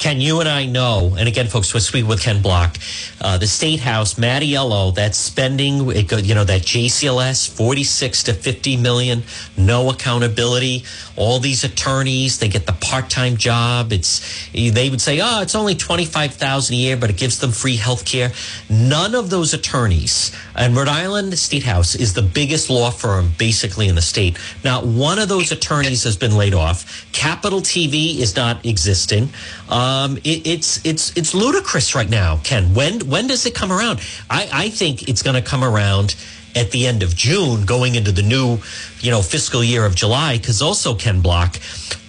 [0.00, 2.76] Ken, you and I know, and again, folks, we're speaking with Ken Block,
[3.20, 8.76] uh, the State House, Mattiello, that spending, it you know, that JCLS, 46 to 50
[8.76, 9.22] million,
[9.56, 10.84] no accountability.
[11.16, 13.92] All these attorneys, they get the part-time job.
[13.92, 17.76] It's, they would say, oh, it's only 25,000 a year, but it gives them free
[17.76, 18.32] health care.
[18.68, 23.88] None of those attorneys, and Rhode Island State House is the biggest law firm basically
[23.88, 24.38] in the state.
[24.64, 27.06] Not one of those attorneys has been laid off.
[27.12, 29.28] Capital TV is not existing.
[29.68, 32.74] Um, it, it's it's it's ludicrous right now, Ken.
[32.74, 34.00] When when does it come around?
[34.28, 36.14] I, I think it's going to come around
[36.54, 38.58] at the end of June, going into the new,
[39.00, 40.38] you know, fiscal year of July.
[40.38, 41.56] Because also, Ken Block,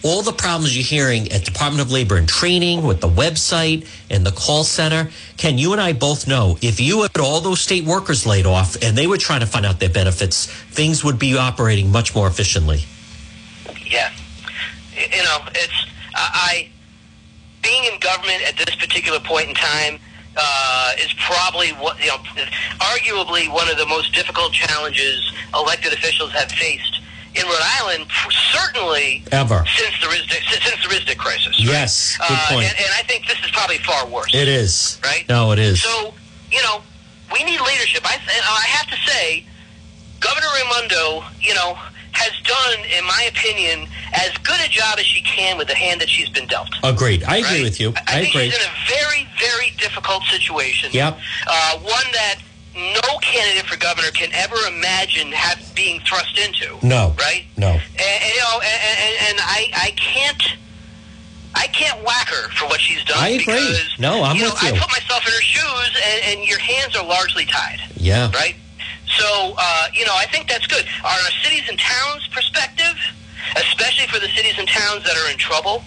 [0.03, 4.25] all the problems you're hearing at Department of Labor and Training with the website and
[4.25, 5.09] the call center.
[5.37, 8.75] Ken, you and I both know if you had all those state workers laid off
[8.83, 12.27] and they were trying to find out their benefits, things would be operating much more
[12.27, 12.81] efficiently.
[13.89, 14.11] Yeah,
[14.95, 16.69] you know, it's I
[17.65, 19.97] being in government at this particular point in time
[20.37, 22.17] uh, is probably what you know,
[22.93, 27.01] arguably one of the most difficult challenges elected officials have faced
[27.33, 28.05] in Rhode Island,
[28.53, 31.59] certainly ever since the RISD, since the RISD crisis.
[31.59, 31.67] Right?
[31.67, 32.69] Yes, good uh, point.
[32.69, 34.33] And, and I think this is probably far worse.
[34.33, 35.25] It is right.
[35.27, 35.81] No, it is.
[35.81, 36.13] So
[36.51, 36.81] you know,
[37.33, 38.03] we need leadership.
[38.05, 39.43] I I have to say,
[40.19, 41.77] Governor Raimondo, you know,
[42.15, 46.01] has done, in my opinion, as good a job as she can with the hand
[46.01, 46.69] that she's been dealt.
[46.83, 47.23] Agreed.
[47.23, 47.63] I agree right?
[47.63, 47.93] with you.
[47.95, 48.49] I, I think agree.
[48.49, 50.89] she's in a very, very difficult situation.
[50.93, 51.19] Yep.
[51.47, 52.35] Uh, one that
[52.75, 56.75] no candidate for governor can ever imagine have, being thrust into.
[56.85, 57.13] No.
[57.17, 57.45] Right?
[57.57, 57.69] No.
[57.69, 57.81] And,
[58.23, 60.43] and you know, and, and, and I, I can't.
[61.57, 63.17] I can't whack her for what she's done.
[63.17, 63.45] I agree.
[63.45, 64.69] Because, no, I'm you know, with you.
[64.75, 67.79] I put myself in her shoes, and, and your hands are largely tied.
[67.95, 68.29] Yeah.
[68.33, 68.55] Right.
[69.17, 70.85] So, uh, you know, I think that's good.
[71.03, 72.95] Our cities and towns perspective,
[73.55, 75.83] especially for the cities and towns that are in trouble,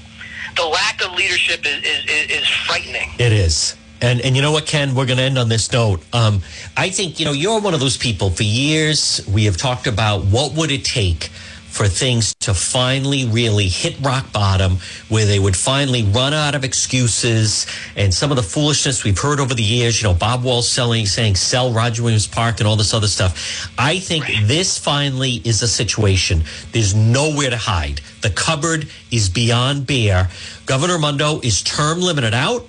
[0.57, 3.11] the lack of leadership is, is, is frightening.
[3.18, 3.76] It is.
[4.01, 6.05] And and you know what, Ken, we're going to end on this note.
[6.12, 6.43] Um,
[6.76, 8.31] I think you know you're one of those people.
[8.31, 11.31] For years, we have talked about what would it take
[11.79, 16.64] for things to finally really hit rock bottom, where they would finally run out of
[16.64, 20.03] excuses and some of the foolishness we've heard over the years.
[20.03, 23.70] You know, Bob Wall selling, saying sell Roger Williams Park and all this other stuff.
[23.79, 24.49] I think Right.
[24.49, 26.43] this finally is a situation.
[26.72, 28.01] There's nowhere to hide.
[28.22, 30.31] The cupboard is beyond bare.
[30.66, 32.66] Governor Raimondo is term limited out.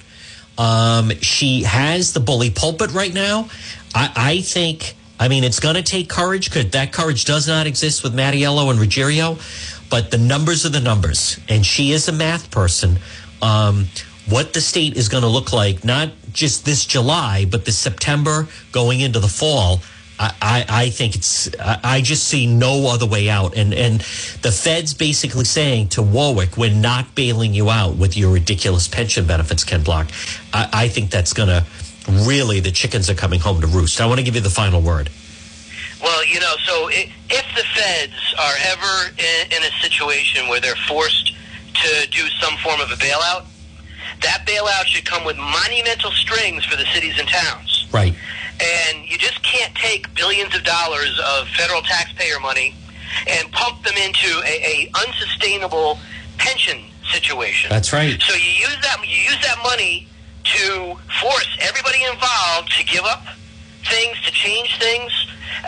[0.60, 3.50] Um, she has the bully pulpit right now.
[3.96, 7.68] I, I think, I mean, it's going to take courage because that courage does not
[7.68, 9.38] exist with Mattiello and Ruggerio,
[9.90, 11.40] but the numbers are the numbers.
[11.50, 13.00] And she is a math person.
[13.42, 13.88] Um,
[14.30, 18.48] what the state is going to look like, not just this July, but this September
[18.72, 19.82] going into the fall.
[20.22, 23.56] I, I, think it's I, I just see no other way out.
[23.56, 24.02] And and
[24.42, 29.26] the Fed's basically saying to Warwick, we're not bailing you out with your ridiculous pension
[29.26, 30.10] benefits, Ken Block.
[30.54, 31.66] I, I think that's gonna
[32.10, 34.02] really the chickens are coming home to roost.
[34.02, 35.10] I want to give you the final word.
[36.02, 41.34] Well, you know, so if the feds are ever in, a situation where they're forced
[41.74, 43.46] to do some form of a bailout,
[44.22, 47.88] that bailout should come with monumental strings for the cities and towns.
[47.92, 48.14] Right.
[48.62, 52.76] And you just can't take billions of dollars of federal taxpayer money
[53.28, 56.00] and pump them into a, a unsustainable
[56.38, 56.78] pension
[57.12, 57.70] situation.
[57.70, 58.22] That's right.
[58.22, 60.08] So you use that you use that money
[60.56, 63.24] to force everybody involved to give up
[63.90, 65.12] things, to change things,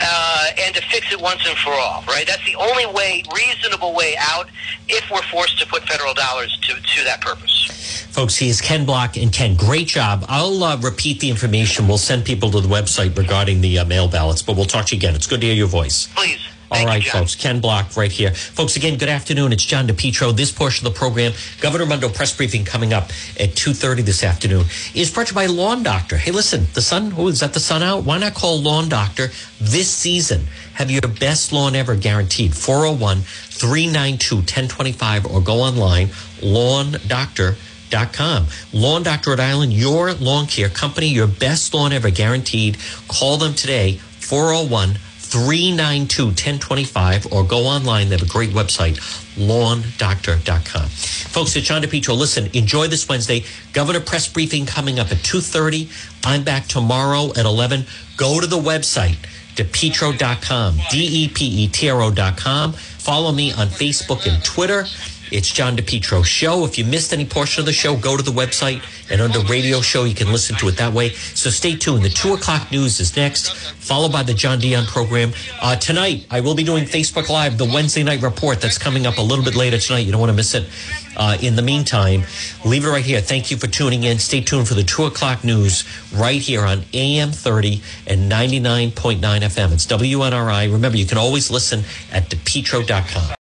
[0.02, 2.04] uh, and to fix it once and for all.
[2.08, 2.26] Right?
[2.28, 4.50] That's the only way, reasonable way out,
[4.88, 8.08] if we're forced to put federal dollars to to that purpose.
[8.12, 9.16] Folks, he is Ken Block.
[9.16, 10.26] And Ken, great job.
[10.28, 11.88] I'll uh, repeat the information.
[11.88, 14.96] We'll send people to the website regarding the uh, mail ballots, but we'll talk to
[14.96, 15.16] you again.
[15.16, 16.08] It's good to hear your voice.
[16.08, 16.40] Please.
[16.72, 17.36] All Thank you, folks.
[17.36, 18.32] Ken Block right here.
[18.32, 19.52] Folks, again, good afternoon.
[19.52, 20.34] It's John DePetro.
[20.34, 24.64] This portion of the program, Governor Raimondo press briefing coming up at 2.30 this afternoon,
[24.96, 26.16] is brought to you by Lawn Doctor.
[26.16, 28.06] Hey, listen, the sun, oh, is that the sun out?
[28.06, 30.46] Why not call Lawn Doctor this season?
[30.76, 32.54] Have your best lawn ever guaranteed.
[32.54, 36.08] 401-392-1025 or go online,
[36.40, 38.46] lawndoctor.com.
[38.72, 42.78] Lawn Doctor Rhode Island, your lawn care company, your best lawn ever guaranteed.
[43.10, 44.96] Call them today, 401
[45.32, 48.10] 392 1025 or go online.
[48.10, 48.98] They have a great website,
[49.36, 50.90] lawndoctor.com.
[50.90, 52.18] Folks, it's John DePetro.
[52.18, 53.46] Listen, enjoy this Wednesday.
[53.72, 55.90] Governor press briefing coming up at 2.30.
[56.26, 57.86] I'm back tomorrow at 11.
[58.18, 59.16] Go to the website,
[59.56, 62.74] depetro.com, D-E-P-E-T-R-O.com.
[62.74, 64.86] Follow me on Facebook and Twitter.
[65.32, 66.66] It's John DePetro Show.
[66.66, 69.82] If you missed any portion of the show, go to the website and under radio
[69.82, 71.10] show, you can listen to it that way.
[71.10, 72.04] So stay tuned.
[72.04, 75.34] The two o'clock news is next, followed by the John Dion program.
[75.62, 79.18] Uh, tonight, I will be doing Facebook Live, the Wednesday night report that's coming up
[79.18, 80.00] a little bit later tonight.
[80.00, 80.68] You don't want to miss it.
[81.16, 82.24] Uh, in the meantime,
[82.66, 83.22] leave it right here.
[83.22, 84.20] Thank you for tuning in.
[84.20, 89.72] Stay tuned for the two o'clock news right here on AM 30 and 99.9 FM.
[89.74, 90.72] It's WNRI.
[90.72, 93.36] Remember, you can always listen at depetro.com.